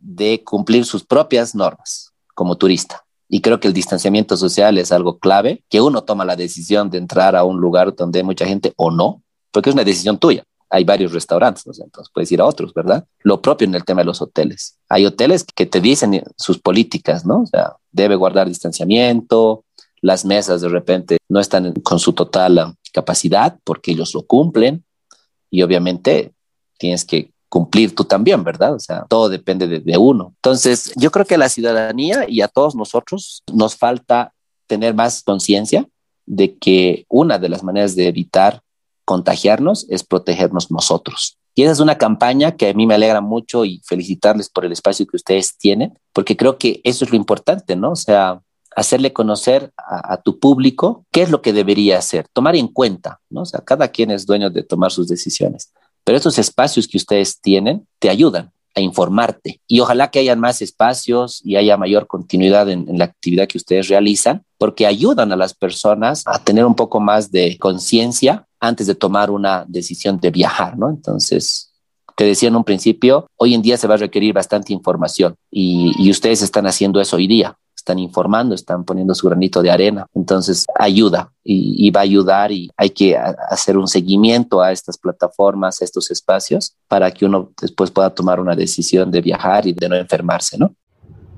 de 0.08 0.42
cumplir 0.44 0.86
sus 0.86 1.04
propias 1.04 1.54
normas 1.54 2.14
como 2.34 2.56
turista. 2.56 3.04
Y 3.28 3.42
creo 3.42 3.60
que 3.60 3.68
el 3.68 3.74
distanciamiento 3.74 4.38
social 4.38 4.78
es 4.78 4.94
algo 4.94 5.20
clave, 5.20 5.66
que 5.70 5.82
uno 5.82 6.04
toma 6.04 6.24
la 6.24 6.38
decisión 6.38 6.90
de 6.90 6.98
entrar 6.98 7.36
a 7.36 7.44
un 7.44 7.60
lugar 7.60 7.94
donde 7.94 8.20
hay 8.20 8.24
mucha 8.24 8.46
gente 8.46 8.74
o 8.78 8.90
no, 8.90 9.22
porque 9.52 9.70
es 9.70 9.74
una 9.74 9.84
decisión 9.84 10.18
tuya. 10.18 10.46
Hay 10.70 10.86
varios 10.86 11.12
restaurantes, 11.12 11.66
entonces 11.66 12.12
puedes 12.14 12.32
ir 12.32 12.40
a 12.40 12.46
otros, 12.46 12.74
¿verdad? 12.74 13.06
Lo 13.20 13.42
propio 13.42 13.68
en 13.68 13.76
el 13.76 13.84
tema 13.84 14.02
de 14.02 14.06
los 14.06 14.22
hoteles. 14.22 14.78
Hay 14.88 15.06
hoteles 15.06 15.44
que 15.44 15.66
te 15.66 15.82
dicen 15.82 16.24
sus 16.38 16.58
políticas, 16.60 17.26
¿no? 17.26 17.42
O 17.42 17.46
sea, 17.46 17.76
debe 17.92 18.16
guardar 18.16 18.48
distanciamiento, 18.48 19.66
las 20.02 20.24
mesas 20.24 20.62
de 20.62 20.70
repente 20.70 21.18
no 21.28 21.42
están 21.42 21.74
con 21.82 22.00
su 22.00 22.14
total 22.14 22.76
capacidad 22.94 23.60
porque 23.66 23.92
ellos 23.92 24.14
lo 24.14 24.26
cumplen 24.26 24.86
y 25.50 25.64
obviamente 25.64 26.34
tienes 26.78 27.04
que 27.04 27.32
cumplir 27.50 27.96
tú 27.96 28.04
también, 28.04 28.44
¿verdad? 28.44 28.76
O 28.76 28.80
sea, 28.80 29.06
todo 29.08 29.30
depende 29.30 29.68
de, 29.68 29.98
uno. 29.98 30.34
Entonces, 30.36 30.92
yo 30.96 31.12
creo 31.12 31.26
que 31.26 31.36
a 31.36 31.40
la 31.40 31.50
ciudadanía 31.50 32.26
y 32.28 32.42
a 32.42 32.48
todos 32.48 32.76
nosotros 32.76 33.44
nos 33.52 33.76
falta 33.76 34.34
tener 34.68 34.94
más 34.94 35.24
conciencia 35.24 35.88
de 36.26 36.58
que 36.58 37.06
una 37.08 37.40
de 37.40 37.50
las 37.50 37.64
maneras 37.64 37.96
de 37.96 38.08
evitar 38.08 38.62
contagiarnos 39.06 39.86
es 39.90 40.04
protegernos 40.04 40.70
nosotros. 40.72 41.38
Y 41.56 41.64
esa 41.64 41.72
es 41.72 41.80
una 41.80 41.98
campaña 41.98 42.56
que 42.56 42.70
a 42.70 42.74
mí 42.74 42.86
me 42.86 42.94
alegra 42.94 43.22
mucho 43.22 43.66
y 43.66 43.82
felicitarles 43.86 44.50
por 44.50 44.66
el 44.66 44.74
espacio 44.74 45.08
que 45.08 45.16
ustedes 45.16 45.58
tienen, 45.58 45.98
porque 46.14 46.36
creo 46.36 46.58
que 46.58 46.82
eso 46.84 47.06
es 47.06 47.12
lo 47.12 47.18
importante, 47.18 47.76
¿no? 47.76 47.92
O 47.92 47.96
sea, 47.96 48.42
hacerle 48.76 49.12
conocer 49.14 49.72
a, 49.76 50.14
a, 50.14 50.22
tu 50.22 50.40
público 50.40 51.06
qué 51.12 51.24
es 51.24 51.32
lo 51.32 51.42
que 51.42 51.54
debería 51.54 51.98
hacer, 51.98 52.28
tomar 52.32 52.56
en 52.56 52.68
cuenta, 52.68 53.22
¿no? 53.30 53.42
O 53.42 53.46
sea, 53.46 53.62
cada 53.62 53.88
quien 53.88 54.12
es 54.12 54.28
dueño 54.28 54.52
de 54.52 54.62
tomar 54.62 54.92
sus 54.92 55.08
decisiones. 55.08 55.74
Pero 56.08 56.20
esos 56.20 56.40
espacios 56.40 56.88
que 56.88 56.96
ustedes 56.96 57.42
tienen 57.42 57.86
te 58.00 58.10
ayudan 58.10 58.54
a 58.74 58.80
informarte 58.80 59.60
y 59.68 59.82
ojalá 59.82 60.10
que 60.10 60.20
hayan 60.20 60.40
más 60.40 60.62
espacios 60.62 61.42
y 61.44 61.58
haya 61.58 61.76
mayor 61.76 62.08
continuidad 62.08 62.70
en, 62.70 62.98
la 62.98 63.04
actividad 63.04 63.46
que 63.46 63.58
ustedes 63.58 63.90
realizan, 63.90 64.46
porque 64.58 64.86
ayudan 64.86 65.34
a 65.34 65.36
las 65.36 65.54
personas 65.54 66.24
a 66.26 66.42
tener 66.42 66.64
un 66.64 66.76
poco 66.76 67.02
más 67.02 67.30
de 67.30 67.58
conciencia 67.58 68.48
antes 68.62 68.88
de 68.88 68.96
tomar 68.96 69.30
una 69.30 69.66
decisión 69.68 70.18
de 70.22 70.32
viajar, 70.32 70.78
¿no? 70.78 70.90
Entonces, 70.90 71.74
te 72.16 72.24
decía 72.24 72.48
en 72.48 72.56
un 72.56 72.64
principio, 72.64 73.30
hoy 73.36 73.54
en 73.54 73.62
día 73.62 73.76
se 73.76 73.88
va 73.88 73.96
a 73.96 73.98
requerir 73.98 74.34
bastante 74.34 74.72
información 74.72 75.36
y 75.52 76.10
ustedes 76.10 76.42
están 76.42 76.68
haciendo 76.68 77.02
eso 77.02 77.18
hoy 77.18 77.28
día 77.28 77.58
están 77.88 78.00
informando, 78.00 78.54
están 78.54 78.84
poniendo 78.84 79.16
su 79.16 79.28
granito 79.28 79.62
de 79.62 79.72
arena. 79.72 80.06
Entonces, 80.14 80.66
ayuda 80.78 81.32
y, 81.42 81.90
va 81.92 82.02
a 82.02 82.04
ayudar 82.04 82.52
y 82.52 82.70
hay 82.76 82.90
que 82.90 83.18
hacer 83.18 83.78
un 83.78 83.88
seguimiento 83.88 84.62
a 84.62 84.74
estas 84.74 84.98
plataformas, 84.98 85.82
a 85.82 85.86
estos 85.86 86.12
espacios, 86.12 86.76
para 86.90 87.10
que 87.12 87.26
uno 87.26 87.52
después 87.62 87.90
pueda 87.90 88.10
tomar 88.10 88.42
una 88.42 88.56
decisión 88.56 89.10
de 89.10 89.22
viajar 89.22 89.66
y 89.68 89.72
de 89.72 89.88
no 89.88 89.96
enfermarse, 89.96 90.58
¿no? 90.58 90.74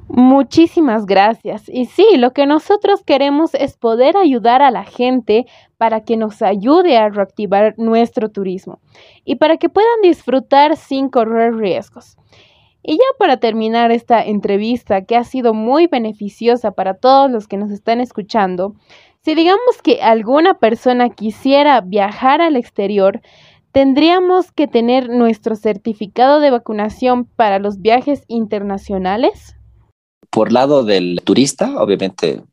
Muchísimas 0.08 1.06
gracias. 1.06 1.70
Y 1.70 1.86
sí, 1.86 2.18
lo 2.18 2.34
que 2.34 2.48
nosotros 2.48 3.04
queremos 3.06 3.54
es 3.54 3.78
poder 3.78 4.18
ayudar 4.18 4.64
a 4.64 4.72
la 4.72 4.86
gente 4.86 5.46
para 5.78 6.04
que 6.04 6.18
nos 6.18 6.42
ayude 6.42 6.98
a 6.98 7.10
reactivar 7.10 7.76
nuestro 7.78 8.30
turismo 8.30 8.80
y 9.24 9.36
para 9.36 9.58
que 9.58 9.70
puedan 9.70 10.02
disfrutar 10.02 10.78
sin 10.78 11.10
correr 11.10 11.56
riesgos. 11.58 12.18
Y 12.84 12.94
ya 12.94 13.06
para 13.18 13.38
terminar 13.38 13.92
esta 13.92 14.24
entrevista 14.24 15.04
que 15.04 15.18
ha 15.18 15.24
sido 15.24 15.54
muy 15.54 15.88
beneficiosa 15.88 16.72
para 16.72 16.94
todos 16.94 17.30
los 17.30 17.48
que 17.48 17.58
nos 17.58 17.72
están 17.72 18.00
escuchando, 18.00 18.76
si 19.24 19.36
digamos 19.36 19.82
que 19.84 20.02
alguna 20.02 20.60
persona 20.60 21.10
quisiera 21.10 21.82
viajar 21.82 22.42
al 22.42 22.56
exterior, 22.56 23.22
¿tendríamos 23.74 24.54
que 24.54 24.68
tener 24.68 25.10
nuestro 25.10 25.58
certificado 25.58 26.40
de 26.40 26.52
vacunación 26.52 27.26
para 27.26 27.60
los 27.60 27.82
viajes 27.82 28.24
internacionales? 28.28 29.56
Por 30.30 30.54
lado 30.54 30.86
del 30.86 31.20
turista, 31.26 31.82
obviamente, 31.82 32.44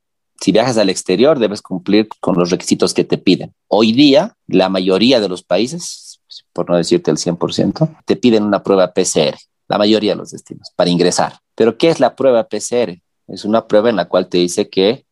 si 0.40 0.50
viajas 0.50 0.76
al 0.76 0.90
exterior 0.90 1.38
debes 1.38 1.62
cumplir 1.62 2.08
con 2.20 2.36
los 2.36 2.50
requisitos 2.50 2.94
que 2.94 3.04
te 3.04 3.16
piden. 3.16 3.54
Hoy 3.68 3.92
día, 3.92 4.34
la 4.48 4.68
mayoría 4.68 5.20
de 5.20 5.28
los 5.28 5.44
países, 5.44 6.20
por 6.52 6.68
no 6.68 6.76
decirte 6.76 7.12
el 7.12 7.16
100%, 7.16 7.96
te 8.04 8.16
piden 8.16 8.42
una 8.42 8.64
prueba 8.64 8.92
PCR 8.92 9.36
la 9.68 9.78
mayoría 9.78 10.12
de 10.12 10.16
los 10.16 10.30
destinos, 10.30 10.72
para 10.76 10.90
ingresar. 10.90 11.38
Pero 11.54 11.76
¿qué 11.78 11.88
es 11.88 12.00
la 12.00 12.14
prueba 12.14 12.48
PCR? 12.48 13.00
Es 13.28 13.44
una 13.44 13.66
prueba 13.66 13.90
en 13.90 13.96
la 13.96 14.08
cual 14.08 14.28
te 14.28 14.38
dice 14.38 14.68
que 14.68 15.04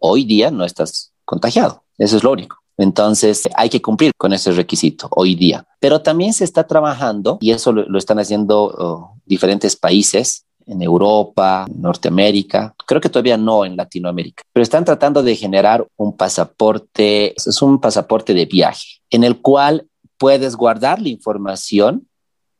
hoy 0.00 0.24
día 0.24 0.50
no 0.50 0.64
estás 0.64 1.12
contagiado. 1.24 1.84
Eso 1.98 2.16
es 2.16 2.24
lo 2.24 2.32
único. 2.32 2.56
Entonces 2.76 3.48
hay 3.54 3.68
que 3.68 3.82
cumplir 3.82 4.12
con 4.16 4.32
ese 4.32 4.52
requisito 4.52 5.08
hoy 5.10 5.34
día. 5.34 5.66
Pero 5.80 6.00
también 6.00 6.32
se 6.32 6.44
está 6.44 6.66
trabajando, 6.66 7.38
y 7.40 7.50
eso 7.50 7.72
lo, 7.72 7.98
están 7.98 8.18
haciendo 8.18 8.74
oh, 8.78 9.20
diferentes 9.26 9.76
países 9.76 10.46
en 10.66 10.82
Europa, 10.82 11.66
Norteamérica, 11.74 12.74
creo 12.86 13.00
que 13.00 13.08
todavía 13.08 13.36
no 13.36 13.64
en 13.64 13.76
Latinoamérica, 13.76 14.42
pero 14.52 14.62
están 14.62 14.84
tratando 14.84 15.22
de 15.22 15.34
generar 15.34 15.86
un 15.96 16.16
pasaporte, 16.16 17.34
es 17.34 17.60
un 17.60 17.80
pasaporte 17.80 18.34
de 18.34 18.46
viaje, 18.46 19.00
en 19.10 19.24
el 19.24 19.40
cual 19.40 19.88
puedes 20.16 20.54
guardar 20.54 21.02
la 21.02 21.08
información 21.08 22.06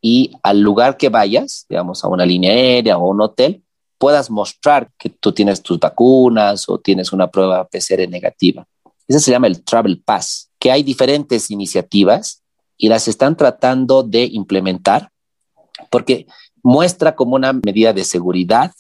y 0.00 0.32
al 0.42 0.60
lugar 0.60 0.96
que 0.96 1.08
vayas, 1.08 1.66
digamos, 1.68 2.04
a 2.04 2.08
una 2.08 2.24
línea 2.24 2.52
aérea 2.52 2.98
o 2.98 3.08
un 3.08 3.20
hotel, 3.20 3.62
puedas 3.98 4.30
mostrar 4.30 4.90
que 4.98 5.10
tú 5.10 5.32
tienes 5.32 5.62
tus 5.62 5.78
vacunas 5.78 6.68
o 6.68 6.78
tienes 6.78 7.12
una 7.12 7.30
prueba 7.30 7.68
PCR 7.68 8.08
negativa. 8.08 8.66
Ese 9.06 9.20
se 9.20 9.30
llama 9.30 9.46
el 9.46 9.62
Travel 9.62 10.00
Pass, 10.02 10.50
que 10.58 10.70
hay 10.70 10.82
diferentes 10.82 11.50
iniciativas 11.50 12.42
y 12.78 12.88
las 12.88 13.08
están 13.08 13.36
tratando 13.36 14.02
de 14.02 14.24
implementar 14.24 15.10
porque 15.90 16.26
muestra 16.62 17.14
como 17.14 17.34
una 17.34 17.52
medida 17.52 17.92
de 17.92 18.04
seguridad 18.04 18.72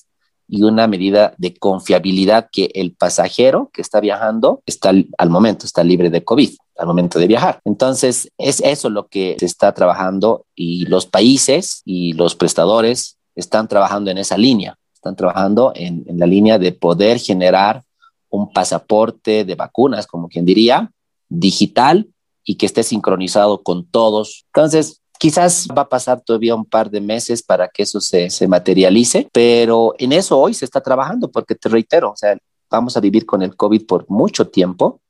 y 0.48 0.62
una 0.62 0.86
medida 0.86 1.34
de 1.38 1.54
confiabilidad 1.54 2.48
que 2.50 2.70
el 2.74 2.92
pasajero 2.92 3.70
que 3.72 3.82
está 3.82 4.00
viajando 4.00 4.62
está 4.66 4.92
al 5.18 5.30
momento, 5.30 5.66
está 5.66 5.84
libre 5.84 6.10
de 6.10 6.24
COVID 6.24 6.50
al 6.80 6.86
momento 6.86 7.18
de 7.18 7.26
viajar. 7.26 7.60
Entonces, 7.64 8.30
es 8.38 8.60
eso 8.60 8.88
lo 8.88 9.06
que 9.06 9.36
se 9.38 9.44
está 9.44 9.72
trabajando 9.72 10.46
y 10.54 10.86
los 10.86 11.04
países 11.04 11.82
y 11.84 12.14
los 12.14 12.34
prestadores 12.34 13.18
están 13.34 13.68
trabajando 13.68 14.10
en 14.10 14.16
esa 14.16 14.38
línea, 14.38 14.76
están 14.94 15.14
trabajando 15.14 15.72
en, 15.74 16.04
la 16.16 16.26
línea 16.26 16.58
de 16.58 16.72
poder 16.72 17.18
generar 17.18 17.84
un 18.30 18.50
pasaporte 18.52 19.44
de 19.44 19.54
vacunas, 19.54 20.06
como 20.06 20.28
quien 20.28 20.46
diría, 20.46 20.90
digital, 21.28 22.08
y 22.44 22.54
que 22.54 22.66
esté 22.66 22.82
sincronizado 22.82 23.62
con 23.62 23.86
todos. 23.86 24.44
Entonces, 24.54 24.96
Quizás 25.22 25.68
va 25.76 25.82
a 25.82 25.88
pasar 25.90 26.22
todavía 26.22 26.54
un 26.54 26.64
par 26.64 26.90
de 26.90 26.98
meses 26.98 27.42
para 27.42 27.68
que 27.68 27.82
eso 27.82 28.00
se, 28.00 28.30
se, 28.30 28.48
materialice, 28.48 29.28
pero 29.30 29.94
en 29.98 30.14
eso 30.14 30.38
hoy 30.38 30.54
se 30.54 30.64
está 30.64 30.80
trabajando 30.80 31.30
porque 31.30 31.54
te 31.54 31.68
reitero, 31.68 32.12
o 32.12 32.16
sea, 32.16 32.38
vamos 32.70 32.96
a 32.96 33.00
vivir 33.00 33.26
con 33.26 33.42
el 33.42 33.54
COVID 33.54 33.84
por 33.84 34.06
mucho 34.08 34.48
tiempo 34.48 35.02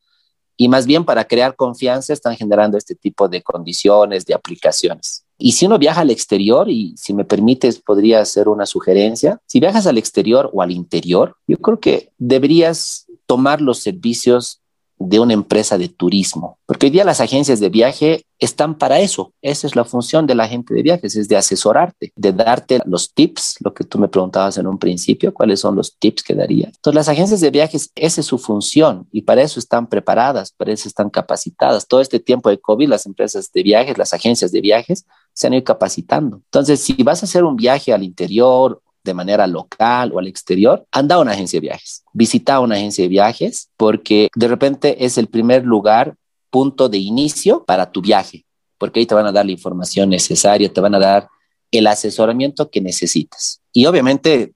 y 0.60 0.68
más 0.68 0.84
bien 0.84 1.06
para 1.06 1.24
crear 1.24 1.56
confianza 1.56 2.12
están 2.12 2.36
generando 2.36 2.76
este 2.76 2.94
tipo 2.94 3.30
de 3.30 3.40
condiciones, 3.40 4.26
de 4.26 4.34
aplicaciones. 4.34 5.24
Y 5.38 5.52
si 5.52 5.64
uno 5.64 5.78
viaja 5.78 6.02
al 6.02 6.10
exterior, 6.10 6.68
y 6.68 6.94
si 6.98 7.14
me 7.14 7.24
permites, 7.24 7.80
podría 7.80 8.20
hacer 8.20 8.46
una 8.46 8.66
sugerencia, 8.66 9.40
si 9.46 9.58
viajas 9.58 9.86
al 9.86 9.96
exterior 9.96 10.50
o 10.52 10.60
al 10.60 10.70
interior, 10.70 11.34
yo 11.46 11.56
creo 11.56 11.80
que 11.80 12.12
deberías 12.18 13.06
tomar 13.24 13.62
los 13.62 13.78
servicios 13.78 14.59
de 15.00 15.18
una 15.18 15.32
empresa 15.32 15.78
de 15.78 15.88
turismo, 15.88 16.58
porque 16.66 16.86
hoy 16.86 16.90
día 16.90 17.04
las 17.04 17.22
agencias 17.22 17.58
de 17.58 17.70
viaje 17.70 18.26
están 18.38 18.76
para 18.76 19.00
eso. 19.00 19.32
Esa 19.40 19.66
es 19.66 19.74
la 19.74 19.84
función 19.84 20.26
de 20.26 20.34
la 20.34 20.46
gente 20.46 20.74
de 20.74 20.82
viajes, 20.82 21.16
es 21.16 21.26
de 21.26 21.38
asesorarte, 21.38 22.12
de 22.14 22.32
darte 22.32 22.80
los 22.84 23.12
tips, 23.14 23.56
lo 23.60 23.72
que 23.72 23.84
tú 23.84 23.98
me 23.98 24.08
preguntabas 24.08 24.58
en 24.58 24.66
un 24.66 24.78
principio, 24.78 25.32
cuáles 25.32 25.60
son 25.60 25.74
los 25.74 25.96
tips 25.98 26.22
que 26.22 26.34
daría. 26.34 26.66
Entonces, 26.66 26.94
las 26.94 27.08
agencias 27.08 27.40
de 27.40 27.50
viajes, 27.50 27.90
esa 27.94 28.20
es 28.20 28.26
su 28.26 28.36
función 28.38 29.08
y 29.10 29.22
para 29.22 29.40
eso 29.40 29.58
están 29.58 29.86
preparadas, 29.86 30.52
para 30.52 30.72
eso 30.72 30.86
están 30.86 31.08
capacitadas. 31.08 31.86
Todo 31.86 32.02
este 32.02 32.20
tiempo 32.20 32.50
de 32.50 32.60
COVID, 32.60 32.88
las 32.88 33.06
empresas 33.06 33.50
de 33.52 33.62
viajes, 33.62 33.96
las 33.96 34.12
agencias 34.12 34.52
de 34.52 34.60
viajes 34.60 35.06
se 35.32 35.46
han 35.46 35.54
ido 35.54 35.64
capacitando. 35.64 36.42
Entonces, 36.44 36.80
si 36.80 37.02
vas 37.02 37.22
a 37.22 37.26
hacer 37.26 37.44
un 37.44 37.56
viaje 37.56 37.94
al 37.94 38.02
interior 38.02 38.82
de 39.04 39.14
manera 39.14 39.46
local 39.46 40.12
o 40.12 40.18
al 40.18 40.26
exterior, 40.26 40.86
anda 40.92 41.16
a 41.16 41.20
una 41.20 41.32
agencia 41.32 41.58
de 41.58 41.68
viajes, 41.68 42.04
visita 42.12 42.60
una 42.60 42.76
agencia 42.76 43.04
de 43.04 43.08
viajes 43.08 43.70
porque 43.76 44.28
de 44.34 44.48
repente 44.48 45.04
es 45.04 45.18
el 45.18 45.28
primer 45.28 45.64
lugar, 45.64 46.16
punto 46.50 46.88
de 46.88 46.98
inicio 46.98 47.64
para 47.64 47.90
tu 47.90 48.02
viaje, 48.02 48.44
porque 48.78 49.00
ahí 49.00 49.06
te 49.06 49.14
van 49.14 49.26
a 49.26 49.32
dar 49.32 49.46
la 49.46 49.52
información 49.52 50.08
necesaria, 50.10 50.72
te 50.72 50.80
van 50.80 50.94
a 50.94 50.98
dar 50.98 51.28
el 51.70 51.86
asesoramiento 51.86 52.70
que 52.70 52.80
necesitas. 52.80 53.60
Y 53.72 53.86
obviamente 53.86 54.52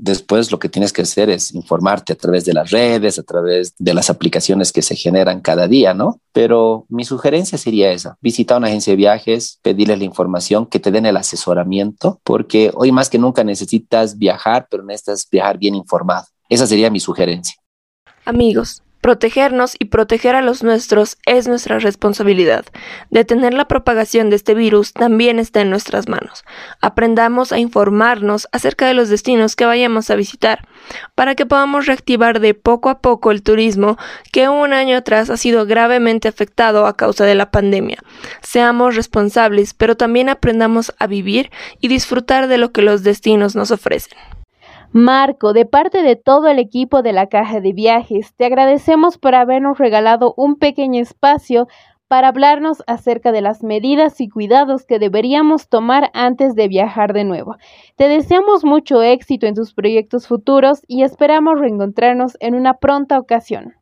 Después 0.00 0.52
lo 0.52 0.60
que 0.60 0.68
tienes 0.68 0.92
que 0.92 1.02
hacer 1.02 1.28
es 1.28 1.52
informarte 1.52 2.12
a 2.12 2.16
través 2.16 2.44
de 2.44 2.54
las 2.54 2.70
redes, 2.70 3.18
a 3.18 3.24
través 3.24 3.74
de 3.78 3.94
las 3.94 4.10
aplicaciones 4.10 4.70
que 4.70 4.80
se 4.80 4.94
generan 4.94 5.40
cada 5.40 5.66
día, 5.66 5.92
¿no? 5.92 6.20
Pero 6.32 6.86
mi 6.88 7.04
sugerencia 7.04 7.58
sería 7.58 7.90
esa, 7.90 8.16
visita 8.20 8.56
una 8.56 8.68
agencia 8.68 8.92
de 8.92 8.96
viajes, 8.96 9.58
pedirles 9.60 9.98
la 9.98 10.04
información, 10.04 10.66
que 10.66 10.78
te 10.78 10.92
den 10.92 11.04
el 11.04 11.16
asesoramiento, 11.16 12.20
porque 12.22 12.70
hoy 12.74 12.92
más 12.92 13.10
que 13.10 13.18
nunca 13.18 13.42
necesitas 13.42 14.16
viajar, 14.16 14.68
pero 14.70 14.84
necesitas 14.84 15.28
viajar 15.28 15.58
bien 15.58 15.74
informado. 15.74 16.26
Esa 16.48 16.68
sería 16.68 16.90
mi 16.90 17.00
sugerencia. 17.00 17.56
Amigos, 18.24 18.82
Protegernos 19.00 19.76
y 19.78 19.86
proteger 19.86 20.34
a 20.34 20.42
los 20.42 20.62
nuestros 20.62 21.18
es 21.24 21.46
nuestra 21.46 21.78
responsabilidad. 21.78 22.64
Detener 23.10 23.54
la 23.54 23.68
propagación 23.68 24.28
de 24.28 24.36
este 24.36 24.54
virus 24.54 24.92
también 24.92 25.38
está 25.38 25.60
en 25.60 25.70
nuestras 25.70 26.08
manos. 26.08 26.44
Aprendamos 26.80 27.52
a 27.52 27.58
informarnos 27.58 28.48
acerca 28.50 28.86
de 28.86 28.94
los 28.94 29.08
destinos 29.08 29.54
que 29.54 29.66
vayamos 29.66 30.10
a 30.10 30.16
visitar, 30.16 30.66
para 31.14 31.34
que 31.34 31.46
podamos 31.46 31.86
reactivar 31.86 32.40
de 32.40 32.54
poco 32.54 32.88
a 32.88 33.00
poco 33.00 33.30
el 33.30 33.42
turismo 33.42 33.98
que 34.32 34.48
un 34.48 34.72
año 34.72 34.96
atrás 34.96 35.30
ha 35.30 35.36
sido 35.36 35.64
gravemente 35.64 36.26
afectado 36.28 36.86
a 36.86 36.96
causa 36.96 37.24
de 37.24 37.34
la 37.34 37.50
pandemia. 37.50 37.98
Seamos 38.42 38.96
responsables, 38.96 39.74
pero 39.74 39.96
también 39.96 40.28
aprendamos 40.28 40.92
a 40.98 41.06
vivir 41.06 41.50
y 41.80 41.88
disfrutar 41.88 42.48
de 42.48 42.58
lo 42.58 42.72
que 42.72 42.82
los 42.82 43.02
destinos 43.04 43.54
nos 43.54 43.70
ofrecen. 43.70 44.18
Marco, 44.92 45.52
de 45.52 45.66
parte 45.66 46.02
de 46.02 46.16
todo 46.16 46.48
el 46.48 46.58
equipo 46.58 47.02
de 47.02 47.12
la 47.12 47.26
Caja 47.26 47.60
de 47.60 47.74
Viajes, 47.74 48.32
te 48.34 48.46
agradecemos 48.46 49.18
por 49.18 49.34
habernos 49.34 49.76
regalado 49.76 50.32
un 50.38 50.56
pequeño 50.56 51.02
espacio 51.02 51.68
para 52.08 52.28
hablarnos 52.28 52.82
acerca 52.86 53.30
de 53.30 53.42
las 53.42 53.62
medidas 53.62 54.18
y 54.22 54.30
cuidados 54.30 54.86
que 54.86 54.98
deberíamos 54.98 55.68
tomar 55.68 56.10
antes 56.14 56.54
de 56.54 56.68
viajar 56.68 57.12
de 57.12 57.24
nuevo. 57.24 57.56
Te 57.96 58.08
deseamos 58.08 58.64
mucho 58.64 59.02
éxito 59.02 59.46
en 59.46 59.54
tus 59.54 59.74
proyectos 59.74 60.26
futuros 60.26 60.80
y 60.88 61.02
esperamos 61.02 61.60
reencontrarnos 61.60 62.38
en 62.40 62.54
una 62.54 62.78
pronta 62.78 63.18
ocasión. 63.18 63.74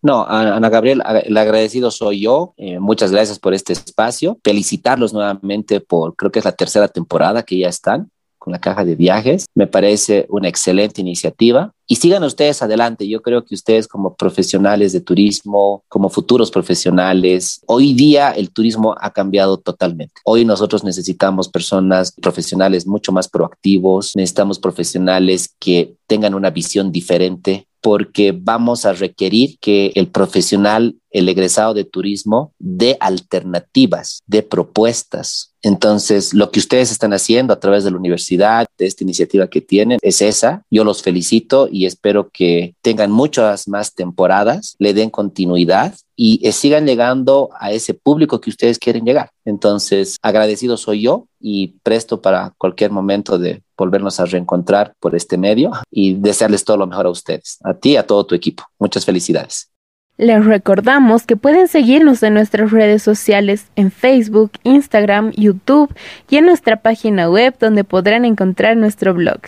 No, 0.00 0.24
Ana 0.28 0.68
Gabriel, 0.68 1.02
el 1.24 1.36
agradecido 1.36 1.90
soy 1.90 2.20
yo. 2.20 2.54
Eh, 2.56 2.78
muchas 2.78 3.10
gracias 3.10 3.40
por 3.40 3.52
este 3.52 3.72
espacio. 3.72 4.38
Felicitarlos 4.44 5.12
nuevamente 5.12 5.80
por, 5.80 6.14
creo 6.14 6.30
que 6.30 6.38
es 6.38 6.44
la 6.44 6.52
tercera 6.52 6.86
temporada 6.86 7.42
que 7.42 7.58
ya 7.58 7.68
están 7.68 8.12
con 8.42 8.52
la 8.52 8.58
caja 8.58 8.84
de 8.84 8.96
viajes. 8.96 9.46
Me 9.54 9.68
parece 9.68 10.26
una 10.28 10.48
excelente 10.48 11.00
iniciativa. 11.00 11.72
Y 11.86 11.96
sigan 11.96 12.24
ustedes 12.24 12.60
adelante. 12.60 13.06
Yo 13.06 13.22
creo 13.22 13.44
que 13.44 13.54
ustedes 13.54 13.86
como 13.86 14.16
profesionales 14.16 14.92
de 14.92 15.00
turismo, 15.00 15.84
como 15.88 16.08
futuros 16.08 16.50
profesionales, 16.50 17.60
hoy 17.66 17.92
día 17.92 18.32
el 18.32 18.50
turismo 18.50 18.96
ha 19.00 19.12
cambiado 19.12 19.58
totalmente. 19.58 20.14
Hoy 20.24 20.44
nosotros 20.44 20.82
necesitamos 20.82 21.48
personas 21.48 22.12
profesionales 22.20 22.84
mucho 22.84 23.12
más 23.12 23.28
proactivos, 23.28 24.16
necesitamos 24.16 24.58
profesionales 24.58 25.54
que 25.60 25.94
tengan 26.08 26.34
una 26.34 26.50
visión 26.50 26.90
diferente 26.90 27.68
porque 27.80 28.32
vamos 28.32 28.86
a 28.86 28.92
requerir 28.92 29.58
que 29.60 29.92
el 29.96 30.06
profesional, 30.06 30.94
el 31.12 31.28
egresado 31.28 31.74
de 31.74 31.84
turismo, 31.84 32.52
dé 32.58 32.96
alternativas, 33.00 34.22
de 34.26 34.42
propuestas. 34.42 35.52
Entonces, 35.62 36.34
lo 36.34 36.50
que 36.50 36.58
ustedes 36.58 36.90
están 36.90 37.12
haciendo 37.12 37.52
a 37.52 37.60
través 37.60 37.84
de 37.84 37.92
la 37.92 37.96
universidad, 37.96 38.66
de 38.78 38.86
esta 38.86 39.04
iniciativa 39.04 39.48
que 39.48 39.60
tienen, 39.60 39.98
es 40.02 40.20
esa. 40.20 40.64
Yo 40.70 40.82
los 40.82 41.02
felicito 41.02 41.68
y 41.70 41.86
espero 41.86 42.30
que 42.32 42.74
tengan 42.82 43.12
muchas 43.12 43.68
más 43.68 43.94
temporadas, 43.94 44.74
le 44.78 44.92
den 44.92 45.10
continuidad 45.10 45.94
y 46.16 46.40
eh, 46.46 46.52
sigan 46.52 46.86
llegando 46.86 47.50
a 47.58 47.72
ese 47.72 47.94
público 47.94 48.40
que 48.40 48.50
ustedes 48.50 48.78
quieren 48.78 49.04
llegar. 49.04 49.30
Entonces, 49.44 50.16
agradecido 50.22 50.76
soy 50.76 51.02
yo 51.02 51.26
y 51.40 51.78
presto 51.82 52.20
para 52.20 52.54
cualquier 52.58 52.90
momento 52.90 53.38
de 53.38 53.62
volvernos 53.76 54.20
a 54.20 54.26
reencontrar 54.26 54.94
por 55.00 55.14
este 55.14 55.36
medio 55.36 55.72
y 55.90 56.14
desearles 56.14 56.64
todo 56.64 56.76
lo 56.76 56.86
mejor 56.86 57.06
a 57.06 57.10
ustedes, 57.10 57.58
a 57.64 57.74
ti 57.74 57.92
y 57.92 57.96
a 57.96 58.06
todo 58.06 58.26
tu 58.26 58.34
equipo. 58.34 58.64
Muchas 58.78 59.04
felicidades. 59.04 59.71
Les 60.18 60.44
recordamos 60.44 61.24
que 61.24 61.36
pueden 61.36 61.68
seguirnos 61.68 62.22
en 62.22 62.34
nuestras 62.34 62.70
redes 62.70 63.02
sociales 63.02 63.66
en 63.76 63.90
Facebook, 63.90 64.52
Instagram, 64.62 65.32
YouTube 65.32 65.92
y 66.28 66.36
en 66.36 66.44
nuestra 66.44 66.76
página 66.76 67.30
web 67.30 67.56
donde 67.58 67.82
podrán 67.82 68.26
encontrar 68.26 68.76
nuestro 68.76 69.14
blog. 69.14 69.40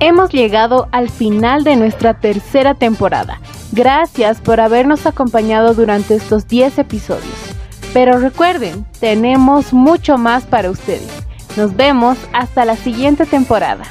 Hemos 0.00 0.30
llegado 0.30 0.88
al 0.90 1.08
final 1.08 1.62
de 1.62 1.76
nuestra 1.76 2.14
tercera 2.14 2.74
temporada. 2.74 3.38
Gracias 3.70 4.40
por 4.40 4.58
habernos 4.58 5.06
acompañado 5.06 5.74
durante 5.74 6.16
estos 6.16 6.48
10 6.48 6.78
episodios. 6.78 7.54
Pero 7.94 8.18
recuerden, 8.18 8.84
tenemos 8.98 9.72
mucho 9.72 10.18
más 10.18 10.44
para 10.46 10.68
ustedes. 10.68 11.22
Nos 11.56 11.76
vemos 11.76 12.16
hasta 12.32 12.64
la 12.64 12.76
siguiente 12.76 13.26
temporada. 13.26 13.84